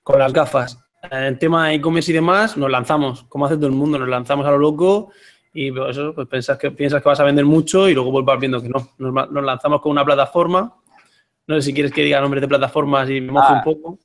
con 0.02 0.18
las 0.18 0.32
gafas. 0.32 0.78
En 1.10 1.38
tema 1.38 1.68
de 1.68 1.74
e-commerce 1.74 2.10
y 2.10 2.14
demás, 2.14 2.56
nos 2.56 2.70
lanzamos, 2.70 3.24
como 3.24 3.46
hace 3.46 3.56
todo 3.56 3.68
el 3.68 3.72
mundo, 3.72 3.98
nos 3.98 4.08
lanzamos 4.08 4.46
a 4.46 4.50
lo 4.50 4.58
loco 4.58 5.10
y 5.54 5.68
eso, 5.88 6.12
pues 6.14 6.28
piensas 6.28 6.58
que, 6.58 6.70
piensas 6.70 7.02
que 7.02 7.08
vas 7.08 7.20
a 7.20 7.24
vender 7.24 7.44
mucho 7.44 7.88
y 7.88 7.94
luego 7.94 8.10
vuelvas 8.10 8.38
viendo 8.38 8.60
que 8.60 8.68
no. 8.68 8.88
Nos, 8.98 9.44
lanzamos 9.44 9.80
con 9.80 9.92
una 9.92 10.04
plataforma. 10.04 10.74
No 11.46 11.54
sé 11.56 11.62
si 11.62 11.74
quieres 11.74 11.92
que 11.92 12.02
diga 12.02 12.20
nombres 12.20 12.42
de 12.42 12.48
plataformas 12.48 13.08
y 13.08 13.20
me 13.20 13.32
moje 13.32 13.52
un 13.52 13.58
ah. 13.58 13.64
poco. 13.64 13.98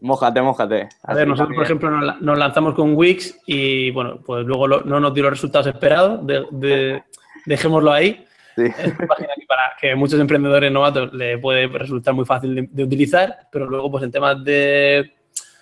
Mójate, 0.00 0.42
mójate. 0.42 0.88
A 1.02 1.14
ver, 1.14 1.26
nosotros, 1.26 1.54
por 1.54 1.64
ejemplo, 1.64 1.90
nos, 1.90 2.38
lanzamos 2.38 2.74
con 2.74 2.94
Wix 2.94 3.40
y, 3.46 3.90
bueno, 3.90 4.20
pues 4.24 4.44
luego 4.44 4.68
no 4.68 5.00
nos 5.00 5.14
dio 5.14 5.24
los 5.24 5.32
resultados 5.32 5.66
esperados 5.66 6.26
de, 6.26 7.02
dejémoslo 7.48 7.92
ahí. 7.92 8.24
Es 8.56 8.74
una 8.98 9.06
página 9.06 9.34
que 9.36 9.46
para 9.46 9.72
que 9.80 9.94
muchos 9.94 10.20
emprendedores 10.20 10.70
novatos 10.70 11.12
le 11.12 11.38
puede 11.38 11.66
resultar 11.68 12.12
muy 12.12 12.24
fácil 12.24 12.68
de, 12.70 12.82
utilizar, 12.82 13.48
pero 13.50 13.66
luego 13.66 13.90
pues 13.90 14.04
en 14.04 14.10
temas 14.10 14.42
de 14.42 15.14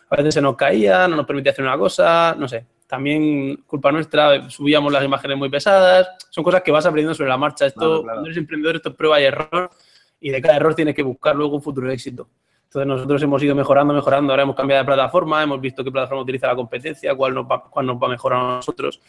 a 0.08 0.16
veces 0.16 0.34
se 0.34 0.40
nos 0.40 0.56
caía, 0.56 1.06
no 1.06 1.16
nos 1.16 1.26
permitía 1.26 1.52
hacer 1.52 1.64
una 1.64 1.76
cosa, 1.76 2.34
no 2.38 2.48
sé. 2.48 2.64
También 2.86 3.56
culpa 3.66 3.90
nuestra, 3.90 4.48
subíamos 4.48 4.92
las 4.92 5.04
imágenes 5.04 5.36
muy 5.36 5.50
pesadas, 5.50 6.08
son 6.30 6.44
cosas 6.44 6.62
que 6.62 6.70
vas 6.70 6.86
aprendiendo 6.86 7.14
sobre 7.14 7.30
la 7.30 7.36
marcha. 7.36 7.66
Esto, 7.66 8.02
cuando 8.02 8.24
eres 8.24 8.36
emprendedor, 8.36 8.76
esto 8.76 8.90
es 8.90 8.94
prueba 8.94 9.20
y 9.20 9.24
error 9.24 9.70
y 10.20 10.30
de 10.30 10.40
cada 10.40 10.56
error 10.56 10.74
tienes 10.74 10.94
que 10.94 11.02
buscar 11.02 11.36
luego 11.36 11.56
un 11.56 11.62
futuro 11.62 11.90
éxito. 11.90 12.28
Entonces 12.64 12.86
nosotros 12.86 13.22
hemos 13.22 13.42
ido 13.42 13.54
mejorando, 13.54 13.92
mejorando, 13.92 14.32
ahora 14.32 14.44
hemos 14.44 14.56
cambiado 14.56 14.82
de 14.82 14.86
plataforma, 14.86 15.42
hemos 15.42 15.60
visto 15.60 15.84
qué 15.84 15.90
plataforma 15.90 16.22
utiliza 16.22 16.46
la 16.46 16.56
competencia, 16.56 17.14
cuál 17.14 17.34
nos 17.34 17.44
va, 17.44 17.62
cuál 17.62 17.86
nos 17.86 17.96
va 17.96 18.06
a 18.06 18.10
mejorar 18.10 18.40
a 18.40 18.56
nosotros 18.56 19.00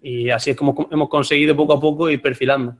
y 0.00 0.30
así 0.30 0.50
es 0.50 0.56
como 0.56 0.88
hemos 0.90 1.08
conseguido 1.08 1.56
poco 1.56 1.74
a 1.74 1.80
poco 1.80 2.10
ir 2.10 2.20
perfilando. 2.20 2.76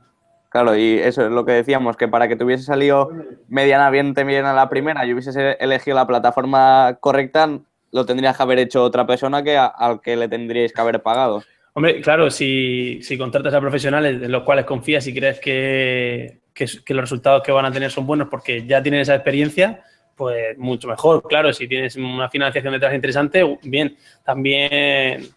Claro, 0.49 0.77
y 0.77 0.97
eso 0.99 1.25
es 1.25 1.31
lo 1.31 1.45
que 1.45 1.51
decíamos, 1.51 1.97
que 1.97 2.07
para 2.07 2.27
que 2.27 2.35
te 2.35 2.43
hubiese 2.43 2.63
salido 2.63 3.11
medianamente 3.49 4.23
bien 4.23 4.45
a 4.45 4.53
la 4.53 4.69
primera 4.69 5.05
y 5.05 5.13
hubieses 5.13 5.35
elegido 5.59 5.95
la 5.95 6.07
plataforma 6.07 6.97
correcta, 7.01 7.59
lo 7.91 8.05
tendrías 8.05 8.37
que 8.37 8.43
haber 8.43 8.59
hecho 8.59 8.83
otra 8.83 9.05
persona 9.05 9.43
que 9.43 9.57
al 9.57 10.01
que 10.01 10.15
le 10.15 10.29
tendríais 10.29 10.71
que 10.71 10.81
haber 10.81 11.01
pagado. 11.01 11.43
Hombre, 11.73 12.01
claro, 12.01 12.31
si, 12.31 12.99
si 13.03 13.17
contratas 13.17 13.53
a 13.53 13.61
profesionales 13.61 14.21
en 14.21 14.31
los 14.31 14.43
cuales 14.43 14.65
confías 14.65 15.05
y 15.05 15.13
crees 15.13 15.39
que, 15.39 16.39
que, 16.53 16.93
los 16.93 17.01
resultados 17.01 17.43
que 17.43 17.51
van 17.51 17.65
a 17.65 17.71
tener 17.71 17.91
son 17.91 18.07
buenos 18.07 18.29
porque 18.29 18.65
ya 18.65 18.81
tienen 18.81 19.01
esa 19.01 19.13
experiencia, 19.13 19.83
pues 20.15 20.57
mucho 20.57 20.87
mejor. 20.87 21.21
Claro, 21.27 21.53
si 21.53 21.67
tienes 21.67 21.95
una 21.95 22.29
financiación 22.29 22.73
detrás 22.73 22.95
interesante, 22.95 23.59
bien. 23.61 23.95
También 24.25 25.29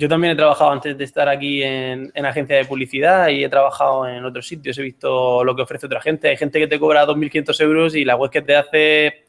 yo 0.00 0.08
también 0.08 0.32
he 0.32 0.36
trabajado 0.36 0.70
antes 0.70 0.96
de 0.96 1.04
estar 1.04 1.28
aquí 1.28 1.62
en, 1.62 2.10
en, 2.14 2.24
agencia 2.24 2.56
de 2.56 2.64
publicidad 2.64 3.28
y 3.28 3.44
he 3.44 3.50
trabajado 3.50 4.08
en 4.08 4.24
otros 4.24 4.48
sitios. 4.48 4.78
He 4.78 4.82
visto 4.82 5.44
lo 5.44 5.54
que 5.54 5.60
ofrece 5.60 5.84
otra 5.84 6.00
gente. 6.00 6.30
Hay 6.30 6.38
gente 6.38 6.58
que 6.58 6.66
te 6.66 6.80
cobra 6.80 7.06
2.500 7.06 7.60
euros 7.60 7.94
y 7.94 8.06
la 8.06 8.16
web 8.16 8.30
que 8.30 8.40
te 8.40 8.56
hace 8.56 9.24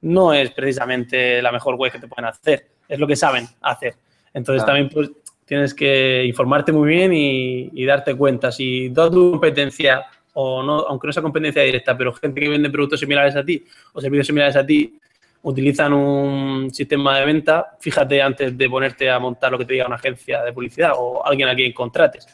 no 0.00 0.34
es 0.34 0.50
precisamente 0.50 1.40
la 1.40 1.52
mejor 1.52 1.76
web 1.76 1.92
que 1.92 2.00
te 2.00 2.08
pueden 2.08 2.24
hacer. 2.24 2.66
Es 2.88 2.98
lo 2.98 3.06
que 3.06 3.14
saben 3.14 3.46
hacer. 3.60 3.94
Entonces 4.34 4.66
también 4.66 4.88
pues, 4.88 5.08
tienes 5.44 5.72
que 5.72 6.24
informarte 6.24 6.72
muy 6.72 6.88
bien 6.88 7.12
y, 7.12 7.70
y, 7.72 7.84
darte 7.84 8.16
cuenta. 8.16 8.50
Si 8.50 8.90
toda 8.92 9.12
tu 9.12 9.30
competencia, 9.30 10.04
o 10.32 10.64
no, 10.64 10.80
aunque 10.80 11.06
no 11.06 11.12
sea 11.12 11.22
competencia 11.22 11.62
directa, 11.62 11.96
pero 11.96 12.12
gente 12.12 12.40
que 12.40 12.48
vende 12.48 12.70
productos 12.70 12.98
similares 12.98 13.36
a 13.36 13.44
ti 13.44 13.64
o 13.92 14.00
servicios 14.00 14.26
similares 14.26 14.56
a 14.56 14.66
ti, 14.66 14.98
utilizan 15.42 15.92
un 15.92 16.70
sistema 16.70 17.18
de 17.18 17.26
venta, 17.26 17.76
fíjate 17.80 18.20
antes 18.20 18.56
de 18.56 18.68
ponerte 18.68 19.10
a 19.10 19.18
montar 19.18 19.52
lo 19.52 19.58
que 19.58 19.64
te 19.64 19.74
diga 19.74 19.86
una 19.86 19.96
agencia 19.96 20.42
de 20.42 20.52
publicidad 20.52 20.92
o 20.96 21.24
alguien 21.24 21.48
a 21.48 21.54
quien 21.54 21.72
contrates. 21.72 22.26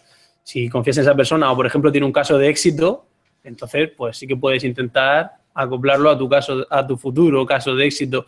Si 0.43 0.69
confías 0.69 0.99
en 0.99 1.03
esa 1.03 1.15
persona 1.15 1.51
o, 1.51 1.57
por 1.57 1.67
ejemplo, 1.67 1.93
tiene 1.93 2.07
un 2.07 2.13
caso 2.13 2.37
de 2.39 2.49
éxito, 2.49 3.07
entonces, 3.45 3.91
pues 3.97 4.17
sí 4.17 4.27
que 4.27 4.37
puedes 4.37 4.65
intentar 4.65 5.33
acoplarlo 5.55 6.11
a 6.11 6.19
tu 6.19 6.29
caso, 6.29 6.67
a 6.69 6.87
tu 6.87 6.97
futuro 6.97 7.47
caso 7.47 7.75
de 7.77 7.87
éxito. 7.87 8.27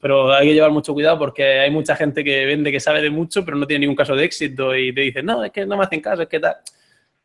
Pero 0.00 0.32
hay 0.32 0.46
que 0.46 0.54
llevar 0.54 0.70
mucho 0.70 0.94
cuidado 0.94 1.18
porque 1.18 1.58
hay 1.60 1.70
mucha 1.70 1.96
gente 1.96 2.22
que 2.22 2.44
vende 2.46 2.70
que 2.70 2.78
sabe 2.78 3.02
de 3.02 3.10
mucho, 3.10 3.44
pero 3.44 3.56
no 3.56 3.66
tiene 3.66 3.80
ningún 3.80 3.96
caso 3.96 4.14
de 4.14 4.24
éxito 4.24 4.76
y 4.76 4.92
te 4.94 5.00
dicen, 5.00 5.26
no, 5.26 5.42
es 5.42 5.50
que 5.50 5.66
no 5.66 5.76
me 5.76 5.84
hacen 5.84 6.00
caso, 6.00 6.22
es 6.22 6.28
que 6.28 6.38
tal. 6.38 6.56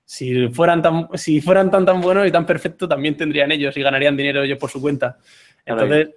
Si 0.05 0.47
fueran 0.49 0.81
tan, 0.81 1.07
si 1.13 1.39
fueran 1.39 1.69
tan, 1.69 1.85
tan 1.85 2.01
buenos 2.01 2.27
y 2.27 2.31
tan 2.31 2.45
perfectos, 2.45 2.89
también 2.89 3.15
tendrían 3.15 3.51
ellos 3.51 3.77
y 3.77 3.81
ganarían 3.81 4.17
dinero 4.17 4.41
ellos 4.41 4.57
por 4.57 4.71
su 4.71 4.81
cuenta. 4.81 5.17
Entonces, 5.65 6.09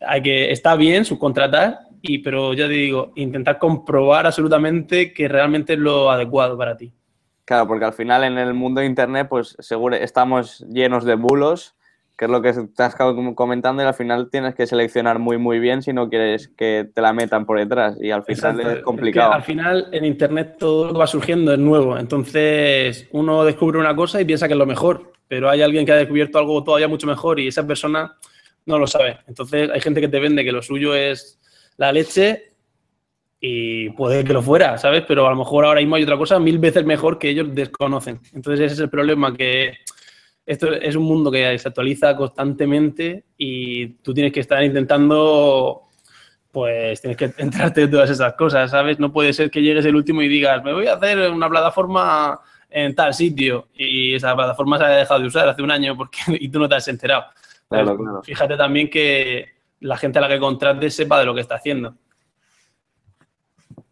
hay 0.00 0.22
que, 0.22 0.50
está 0.50 0.76
bien 0.76 1.04
subcontratar, 1.04 1.80
y, 2.02 2.18
pero 2.18 2.54
ya 2.54 2.66
te 2.66 2.72
digo, 2.72 3.12
intentar 3.16 3.58
comprobar 3.58 4.26
absolutamente 4.26 5.12
que 5.12 5.28
realmente 5.28 5.74
es 5.74 5.78
lo 5.78 6.10
adecuado 6.10 6.56
para 6.56 6.76
ti. 6.76 6.92
Claro, 7.44 7.66
porque 7.66 7.84
al 7.84 7.92
final 7.92 8.24
en 8.24 8.38
el 8.38 8.54
mundo 8.54 8.80
de 8.80 8.86
Internet, 8.86 9.26
pues 9.28 9.56
seguro 9.58 9.96
estamos 9.96 10.64
llenos 10.68 11.04
de 11.04 11.16
bulos, 11.16 11.74
que 12.16 12.26
es 12.26 12.30
lo 12.30 12.42
que 12.42 12.50
estás 12.50 12.94
comentando, 13.34 13.82
y 13.82 13.86
al 13.86 13.94
final 13.94 14.28
tienes 14.30 14.54
que 14.54 14.66
seleccionar 14.66 15.18
muy, 15.18 15.38
muy 15.38 15.58
bien 15.58 15.82
si 15.82 15.92
no 15.92 16.08
quieres 16.08 16.48
que 16.48 16.88
te 16.94 17.00
la 17.00 17.12
metan 17.12 17.46
por 17.46 17.58
detrás, 17.58 17.96
y 18.00 18.10
al 18.10 18.22
final 18.24 18.60
es 18.60 18.82
complicado. 18.82 19.32
al 19.32 19.42
final 19.42 19.88
en 19.90 20.04
Internet 20.04 20.56
todo 20.58 20.86
lo 20.86 20.92
que 20.92 20.98
va 20.98 21.06
surgiendo 21.06 21.52
es 21.52 21.58
nuevo, 21.58 21.98
entonces 21.98 23.08
uno 23.12 23.42
descubre 23.44 23.78
una 23.78 23.96
cosa 23.96 24.20
y 24.20 24.26
piensa 24.26 24.46
que 24.46 24.52
es 24.52 24.58
lo 24.58 24.66
mejor, 24.66 25.12
pero 25.26 25.48
hay 25.48 25.62
alguien 25.62 25.86
que 25.86 25.92
ha 25.92 25.96
descubierto 25.96 26.38
algo 26.38 26.62
todavía 26.62 26.88
mucho 26.88 27.06
mejor 27.06 27.40
y 27.40 27.48
esa 27.48 27.66
persona 27.66 28.14
no 28.66 28.78
lo 28.78 28.86
sabe. 28.86 29.18
Entonces 29.26 29.70
hay 29.70 29.80
gente 29.80 30.00
que 30.00 30.08
te 30.08 30.20
vende 30.20 30.44
que 30.44 30.52
lo 30.52 30.62
suyo 30.62 30.94
es 30.94 31.40
la 31.76 31.92
leche 31.92 32.52
y 33.40 33.90
puede 33.90 34.22
que 34.22 34.34
lo 34.34 34.42
fuera, 34.42 34.76
¿sabes? 34.76 35.04
Pero 35.08 35.26
a 35.26 35.30
lo 35.30 35.36
mejor 35.36 35.64
ahora 35.64 35.80
mismo 35.80 35.96
hay 35.96 36.02
otra 36.02 36.18
cosa 36.18 36.38
mil 36.38 36.58
veces 36.58 36.84
mejor 36.84 37.18
que 37.18 37.30
ellos 37.30 37.54
desconocen. 37.54 38.20
Entonces 38.34 38.66
ese 38.66 38.74
es 38.74 38.80
el 38.80 38.90
problema, 38.90 39.34
que 39.34 39.78
esto 40.44 40.72
es 40.72 40.94
un 40.96 41.04
mundo 41.04 41.30
que 41.30 41.58
se 41.58 41.68
actualiza 41.68 42.16
constantemente 42.16 43.24
y 43.38 43.86
tú 44.02 44.12
tienes 44.12 44.32
que 44.32 44.40
estar 44.40 44.62
intentando, 44.62 45.82
pues 46.50 47.00
tienes 47.00 47.16
que 47.16 47.32
entrarte 47.38 47.82
en 47.82 47.90
todas 47.90 48.10
esas 48.10 48.34
cosas, 48.34 48.70
¿sabes? 48.70 48.98
No 48.98 49.12
puede 49.12 49.32
ser 49.32 49.50
que 49.50 49.62
llegues 49.62 49.86
el 49.86 49.96
último 49.96 50.22
y 50.22 50.28
digas, 50.28 50.62
me 50.62 50.72
voy 50.72 50.86
a 50.86 50.94
hacer 50.94 51.30
una 51.30 51.48
plataforma 51.48 52.40
en 52.68 52.94
tal 52.94 53.14
sitio 53.14 53.68
y 53.74 54.14
esa 54.14 54.34
plataforma 54.34 54.76
se 54.78 54.84
ha 54.84 54.88
dejado 54.88 55.20
de 55.20 55.26
usar 55.26 55.48
hace 55.48 55.62
un 55.62 55.70
año 55.70 55.96
porque, 55.96 56.18
y 56.40 56.48
tú 56.48 56.58
no 56.58 56.68
te 56.68 56.74
has 56.74 56.88
enterado. 56.88 57.24
Fíjate 58.24 58.56
también 58.56 58.90
que 58.90 59.46
la 59.80 59.96
gente 59.96 60.18
a 60.18 60.22
la 60.22 60.28
que 60.28 60.40
contrate 60.40 60.90
sepa 60.90 61.18
de 61.18 61.24
lo 61.24 61.34
que 61.34 61.40
está 61.40 61.56
haciendo. 61.56 61.94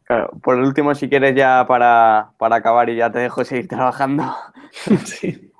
Claro, 0.04 0.30
por 0.42 0.56
último, 0.56 0.94
si 0.94 1.08
quieres 1.08 1.34
ya 1.34 1.66
para, 1.68 2.32
acabar 2.38 2.88
y 2.88 2.96
ya 2.96 3.12
te 3.12 3.18
dejo 3.18 3.44
seguir 3.44 3.68
trabajando. 3.68 4.34
sí. 5.04 5.52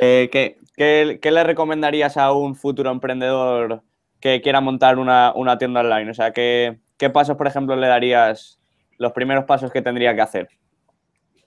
Eh, 0.00 0.28
¿qué, 0.76 1.30
le 1.30 1.44
recomendarías 1.44 2.16
a 2.16 2.32
un 2.32 2.56
futuro 2.56 2.90
emprendedor 2.90 3.82
que 4.20 4.42
quiera 4.42 4.60
montar 4.60 4.98
una, 4.98 5.32
tienda 5.58 5.80
online? 5.80 6.10
O 6.10 6.14
sea, 6.14 6.32
¿qué, 6.32 6.78
¿qué 6.98 7.10
pasos, 7.10 7.36
por 7.36 7.46
ejemplo, 7.46 7.76
le 7.76 7.86
darías, 7.86 8.58
los 8.98 9.12
primeros 9.12 9.44
pasos 9.44 9.70
que 9.70 9.82
tendría 9.82 10.14
que 10.14 10.22
hacer? 10.22 10.48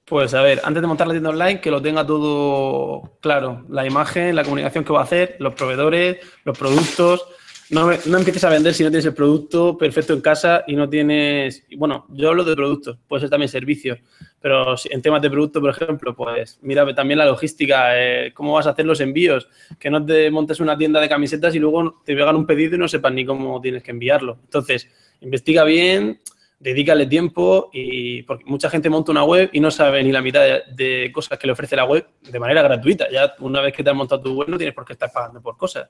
Pues 0.09 0.33
a 0.33 0.41
ver, 0.41 0.59
antes 0.63 0.81
de 0.81 0.87
montar 0.87 1.05
la 1.05 1.13
tienda 1.13 1.29
online, 1.29 1.61
que 1.61 1.69
lo 1.69 1.79
tenga 1.83 2.03
todo 2.03 3.17
claro. 3.21 3.63
La 3.69 3.85
imagen, 3.85 4.35
la 4.35 4.43
comunicación 4.43 4.83
que 4.83 4.91
va 4.91 5.01
a 5.01 5.03
hacer, 5.03 5.35
los 5.37 5.53
proveedores, 5.53 6.17
los 6.43 6.57
productos. 6.57 7.27
No, 7.69 7.91
no 8.07 8.17
empieces 8.17 8.43
a 8.43 8.49
vender 8.49 8.73
si 8.73 8.83
no 8.83 8.89
tienes 8.89 9.05
el 9.05 9.13
producto 9.13 9.77
perfecto 9.77 10.13
en 10.13 10.21
casa 10.21 10.63
y 10.65 10.75
no 10.75 10.89
tienes... 10.89 11.63
Bueno, 11.77 12.07
yo 12.09 12.29
hablo 12.29 12.43
de 12.43 12.55
productos, 12.55 12.97
puede 13.07 13.21
ser 13.21 13.29
también 13.29 13.49
servicios, 13.49 13.99
pero 14.41 14.73
en 14.89 15.03
temas 15.03 15.21
de 15.21 15.29
producto, 15.29 15.61
por 15.61 15.69
ejemplo, 15.69 16.15
pues 16.15 16.57
mira 16.63 16.91
también 16.95 17.19
la 17.19 17.27
logística, 17.27 17.91
eh, 17.95 18.33
cómo 18.33 18.53
vas 18.53 18.65
a 18.65 18.71
hacer 18.71 18.87
los 18.87 19.01
envíos, 19.01 19.47
que 19.77 19.91
no 19.91 20.03
te 20.03 20.31
montes 20.31 20.59
una 20.59 20.75
tienda 20.75 20.99
de 20.99 21.07
camisetas 21.07 21.53
y 21.53 21.59
luego 21.59 22.01
te 22.03 22.19
hagan 22.19 22.35
un 22.35 22.47
pedido 22.47 22.75
y 22.75 22.79
no 22.79 22.87
sepas 22.87 23.13
ni 23.13 23.23
cómo 23.23 23.61
tienes 23.61 23.83
que 23.83 23.91
enviarlo. 23.91 24.39
Entonces, 24.45 24.89
investiga 25.21 25.63
bien, 25.63 26.19
dedícale 26.59 27.05
tiempo 27.05 27.69
y 27.71 28.23
porque 28.23 28.43
mucha 28.45 28.69
gente 28.69 28.89
monta 28.89 29.11
una 29.11 29.23
web 29.23 29.49
y 29.53 29.61
no 29.61 29.71
sabe 29.71 30.03
ni 30.03 30.11
la 30.11 30.21
mitad 30.21 30.43
de, 30.65 31.09
cosas 31.13 31.39
que 31.39 31.47
le 31.47 31.53
ofrece 31.53 31.75
la 31.75 31.85
web 31.85 32.05
de 32.21 32.39
manera 32.39 32.61
gratuita. 32.61 33.09
Ya 33.09 33.33
una 33.39 33.61
vez 33.61 33.73
que 33.73 33.83
te 33.83 33.89
has 33.89 33.95
montado 33.95 34.21
tu 34.21 34.33
web 34.35 34.49
no 34.49 34.57
tienes 34.57 34.75
por 34.75 34.85
qué 34.85 34.93
estar 34.93 35.11
pagando 35.11 35.41
por 35.41 35.55
cosas. 35.57 35.87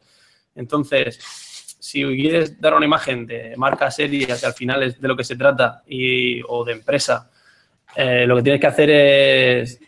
Entonces, 0.55 1.17
si 1.79 2.03
quieres 2.03 2.59
dar 2.61 2.75
una 2.75 2.85
imagen 2.85 3.25
de 3.25 3.55
marca 3.57 3.89
seria, 3.89 4.37
que 4.37 4.45
al 4.45 4.53
final 4.53 4.83
es 4.83 5.01
de 5.01 5.07
lo 5.07 5.15
que 5.15 5.23
se 5.23 5.35
trata, 5.35 5.83
y, 5.87 6.41
o 6.47 6.63
de 6.63 6.73
empresa, 6.73 7.31
eh, 7.95 8.25
lo 8.27 8.35
que 8.35 8.43
tienes 8.43 8.61
que 8.61 8.67
hacer 8.67 8.89
es 8.89 9.79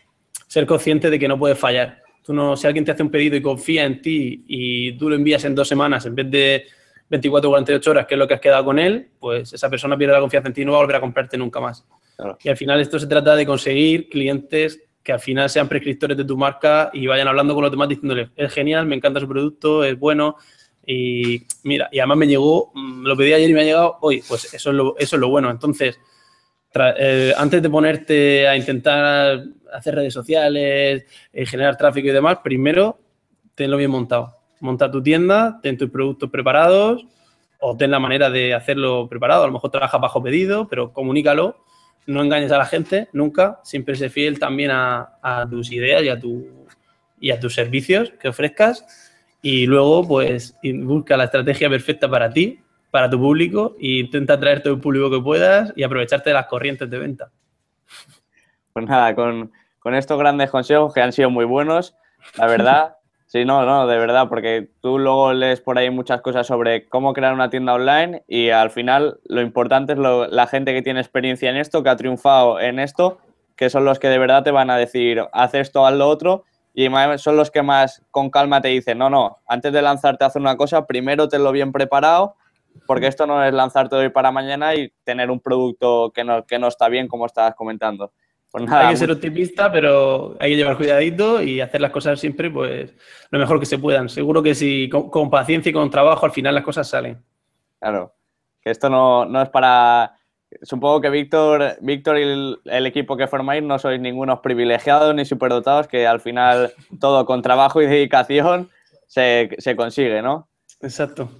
ser 0.46 0.66
consciente 0.66 1.10
de 1.10 1.18
que 1.18 1.28
no 1.28 1.38
puedes 1.38 1.58
fallar. 1.58 2.02
Tú 2.24 2.32
no, 2.32 2.56
si 2.56 2.66
alguien 2.66 2.84
te 2.84 2.92
hace 2.92 3.02
un 3.02 3.10
pedido 3.10 3.36
y 3.36 3.42
confía 3.42 3.84
en 3.84 4.00
ti 4.00 4.44
y 4.46 4.92
tú 4.96 5.08
lo 5.08 5.16
envías 5.16 5.44
en 5.44 5.54
dos 5.54 5.68
semanas 5.68 6.06
en 6.06 6.14
vez 6.14 6.30
de 6.30 6.66
24 7.12 7.46
o 7.46 7.52
48 7.52 7.90
horas, 7.90 8.06
que 8.06 8.14
es 8.14 8.18
lo 8.18 8.26
que 8.26 8.32
has 8.32 8.40
quedado 8.40 8.64
con 8.64 8.78
él, 8.78 9.10
pues 9.20 9.52
esa 9.52 9.68
persona 9.68 9.98
pierde 9.98 10.14
la 10.14 10.20
confianza 10.20 10.48
en 10.48 10.54
ti 10.54 10.62
y 10.62 10.64
no 10.64 10.72
va 10.72 10.78
a 10.78 10.80
volver 10.80 10.96
a 10.96 11.00
comprarte 11.00 11.36
nunca 11.36 11.60
más. 11.60 11.84
Y 12.42 12.48
al 12.48 12.56
final 12.56 12.80
esto 12.80 12.98
se 12.98 13.06
trata 13.06 13.36
de 13.36 13.44
conseguir 13.44 14.08
clientes 14.08 14.82
que 15.02 15.12
al 15.12 15.20
final 15.20 15.50
sean 15.50 15.68
prescriptores 15.68 16.16
de 16.16 16.24
tu 16.24 16.38
marca 16.38 16.88
y 16.94 17.06
vayan 17.06 17.28
hablando 17.28 17.52
con 17.52 17.64
los 17.64 17.70
demás 17.70 17.90
diciéndole, 17.90 18.30
es 18.34 18.50
genial, 18.54 18.86
me 18.86 18.96
encanta 18.96 19.20
su 19.20 19.28
producto, 19.28 19.84
es 19.84 19.98
bueno. 19.98 20.36
Y 20.86 21.42
mira, 21.64 21.90
y 21.92 21.98
además 21.98 22.16
me 22.16 22.26
llegó, 22.26 22.72
mm, 22.74 23.04
lo 23.04 23.14
pedí 23.14 23.34
ayer 23.34 23.50
y 23.50 23.52
me 23.52 23.60
ha 23.60 23.64
llegado 23.64 23.98
hoy, 24.00 24.24
pues 24.26 24.54
eso 24.54 24.70
es 24.70 24.74
lo, 24.74 24.96
eso 24.96 25.16
es 25.16 25.20
lo 25.20 25.28
bueno. 25.28 25.50
Entonces, 25.50 26.00
eh, 26.96 27.34
antes 27.36 27.60
de 27.62 27.68
ponerte 27.68 28.48
a 28.48 28.56
intentar 28.56 29.44
hacer 29.70 29.96
redes 29.96 30.14
sociales, 30.14 31.04
eh, 31.30 31.44
generar 31.44 31.76
tráfico 31.76 32.08
y 32.08 32.12
demás, 32.12 32.38
primero 32.42 32.98
tenlo 33.54 33.76
bien 33.76 33.90
montado 33.90 34.41
monta 34.62 34.90
tu 34.90 35.02
tienda, 35.02 35.58
ten 35.60 35.76
tus 35.76 35.90
productos 35.90 36.30
preparados 36.30 37.04
o 37.58 37.76
ten 37.76 37.90
la 37.90 37.98
manera 37.98 38.30
de 38.30 38.54
hacerlo 38.54 39.08
preparado. 39.08 39.42
A 39.42 39.46
lo 39.46 39.52
mejor 39.52 39.70
trabaja 39.70 39.98
bajo 39.98 40.22
pedido, 40.22 40.68
pero 40.68 40.92
comunícalo. 40.92 41.64
No 42.06 42.22
engañes 42.22 42.50
a 42.50 42.58
la 42.58 42.64
gente 42.64 43.08
nunca. 43.12 43.60
Siempre 43.64 43.94
sé 43.96 44.08
fiel 44.08 44.38
también 44.38 44.70
a, 44.72 45.46
tus 45.50 45.70
ideas 45.70 46.02
y 46.02 46.08
a, 46.08 46.18
tu, 46.18 46.66
y 47.20 47.30
a 47.30 47.38
tus 47.38 47.54
servicios 47.54 48.12
que 48.20 48.28
ofrezcas. 48.28 48.86
Y 49.42 49.66
luego, 49.66 50.06
pues, 50.06 50.56
busca 50.62 51.16
la 51.16 51.24
estrategia 51.24 51.68
perfecta 51.68 52.08
para 52.08 52.30
ti, 52.30 52.60
para 52.90 53.10
tu 53.10 53.18
público, 53.18 53.76
e 53.80 53.98
intenta 53.98 54.34
atraer 54.34 54.62
todo 54.62 54.74
el 54.74 54.80
público 54.80 55.10
que 55.10 55.20
puedas 55.20 55.72
y 55.76 55.82
aprovecharte 55.82 56.30
de 56.30 56.34
las 56.34 56.46
corrientes 56.46 56.88
de 56.88 56.98
venta. 56.98 57.30
Pues 58.72 58.86
nada, 58.86 59.14
con, 59.14 59.52
con 59.78 59.94
estos 59.94 60.18
grandes 60.18 60.50
consejos 60.50 60.94
que 60.94 61.00
han 61.00 61.12
sido 61.12 61.30
muy 61.30 61.44
buenos, 61.44 61.96
la 62.36 62.46
verdad, 62.46 62.96
Sí, 63.32 63.46
no, 63.46 63.64
no, 63.64 63.86
de 63.86 63.96
verdad, 63.96 64.28
porque 64.28 64.68
tú 64.82 64.98
luego 64.98 65.32
lees 65.32 65.62
por 65.62 65.78
ahí 65.78 65.88
muchas 65.88 66.20
cosas 66.20 66.46
sobre 66.46 66.86
cómo 66.90 67.14
crear 67.14 67.32
una 67.32 67.48
tienda 67.48 67.72
online 67.72 68.24
y 68.28 68.50
al 68.50 68.68
final 68.68 69.20
lo 69.24 69.40
importante 69.40 69.94
es 69.94 69.98
la 69.98 70.46
gente 70.46 70.74
que 70.74 70.82
tiene 70.82 71.00
experiencia 71.00 71.48
en 71.48 71.56
esto, 71.56 71.82
que 71.82 71.88
ha 71.88 71.96
triunfado 71.96 72.60
en 72.60 72.78
esto, 72.78 73.20
que 73.56 73.70
son 73.70 73.86
los 73.86 73.98
que 73.98 74.08
de 74.08 74.18
verdad 74.18 74.42
te 74.42 74.50
van 74.50 74.68
a 74.68 74.76
decir, 74.76 75.24
haz 75.32 75.54
esto, 75.54 75.86
haz 75.86 75.94
lo 75.94 76.10
otro 76.10 76.44
y 76.74 76.88
son 77.16 77.38
los 77.38 77.50
que 77.50 77.62
más 77.62 78.04
con 78.10 78.28
calma 78.28 78.60
te 78.60 78.68
dicen, 78.68 78.98
no, 78.98 79.08
no, 79.08 79.38
antes 79.48 79.72
de 79.72 79.80
lanzarte 79.80 80.24
a 80.24 80.26
hacer 80.26 80.42
una 80.42 80.58
cosa, 80.58 80.86
primero 80.86 81.26
tenlo 81.26 81.52
bien 81.52 81.72
preparado, 81.72 82.36
porque 82.86 83.06
esto 83.06 83.26
no 83.26 83.42
es 83.42 83.54
lanzarte 83.54 83.96
hoy 83.96 84.10
para 84.10 84.30
mañana 84.30 84.74
y 84.74 84.92
tener 85.04 85.30
un 85.30 85.40
producto 85.40 86.12
que 86.14 86.22
no, 86.22 86.44
que 86.44 86.58
no 86.58 86.68
está 86.68 86.90
bien, 86.90 87.08
como 87.08 87.24
estabas 87.24 87.54
comentando. 87.54 88.12
Pues 88.52 88.70
hay 88.70 88.90
que 88.90 88.96
ser 88.98 89.10
optimista, 89.10 89.72
pero 89.72 90.36
hay 90.38 90.50
que 90.50 90.56
llevar 90.56 90.76
cuidadito 90.76 91.42
y 91.42 91.62
hacer 91.62 91.80
las 91.80 91.90
cosas 91.90 92.20
siempre 92.20 92.50
pues 92.50 92.94
lo 93.30 93.38
mejor 93.38 93.58
que 93.58 93.64
se 93.64 93.78
puedan. 93.78 94.10
Seguro 94.10 94.42
que 94.42 94.54
si 94.54 94.90
con, 94.90 95.30
paciencia 95.30 95.70
y 95.70 95.72
con 95.72 95.90
trabajo 95.90 96.26
al 96.26 96.32
final 96.32 96.54
las 96.54 96.62
cosas 96.62 96.86
salen. 96.86 97.24
Claro, 97.80 98.14
que 98.60 98.70
esto 98.70 98.90
no, 98.90 99.24
no 99.24 99.40
es 99.40 99.48
para... 99.48 100.16
Supongo 100.60 101.00
que 101.00 101.08
Víctor, 101.08 101.78
Víctor 101.80 102.18
y 102.18 102.22
el, 102.22 102.86
equipo 102.86 103.16
que 103.16 103.26
formáis 103.26 103.62
no 103.62 103.78
sois 103.78 103.98
ningunos 103.98 104.40
privilegiados 104.40 105.14
ni 105.14 105.24
superdotados, 105.24 105.88
que 105.88 106.06
al 106.06 106.20
final 106.20 106.74
todo 107.00 107.24
con 107.24 107.40
trabajo 107.40 107.80
y 107.80 107.86
dedicación 107.86 108.68
se, 109.06 109.48
se 109.56 109.74
consigue, 109.74 110.20
¿no? 110.20 110.46
Exacto. 110.82 111.30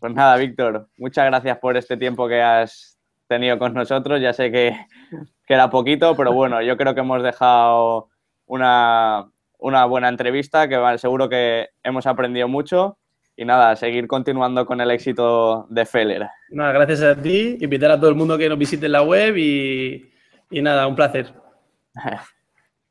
Pues 0.00 0.14
nada, 0.14 0.36
Víctor, 0.36 0.88
muchas 0.96 1.26
gracias 1.26 1.58
por 1.58 1.76
este 1.76 1.98
tiempo 1.98 2.26
que 2.26 2.40
has 2.40 2.98
tenido 3.28 3.58
con 3.58 3.74
nosotros. 3.74 4.20
Ya 4.20 4.32
sé 4.32 4.50
que, 4.50 4.74
era 5.54 5.70
poquito, 5.70 6.16
pero 6.16 6.32
bueno, 6.32 6.62
yo 6.62 6.76
creo 6.76 6.94
que 6.94 7.00
hemos 7.00 7.22
dejado 7.22 8.08
una, 8.46 9.26
buena 9.58 10.08
entrevista, 10.08 10.68
que 10.68 10.78
seguro 10.98 11.28
que 11.28 11.68
hemos 11.82 12.06
aprendido 12.06 12.48
mucho. 12.48 12.98
Y 13.34 13.46
nada, 13.46 13.74
seguir 13.76 14.06
continuando 14.06 14.66
con 14.66 14.80
el 14.80 14.90
éxito 14.90 15.66
de 15.70 15.86
Feller. 15.86 16.28
Nada, 16.50 16.72
gracias 16.72 17.02
a 17.02 17.20
ti, 17.20 17.56
invitar 17.60 17.90
a 17.90 17.98
todo 17.98 18.10
el 18.10 18.14
mundo 18.14 18.36
que 18.36 18.48
nos 18.48 18.58
visite 18.58 18.86
en 18.86 18.92
la 18.92 19.02
web 19.02 19.36
y, 19.38 20.12
y 20.50 20.60
nada, 20.60 20.86
un 20.86 20.94
placer. 20.94 21.32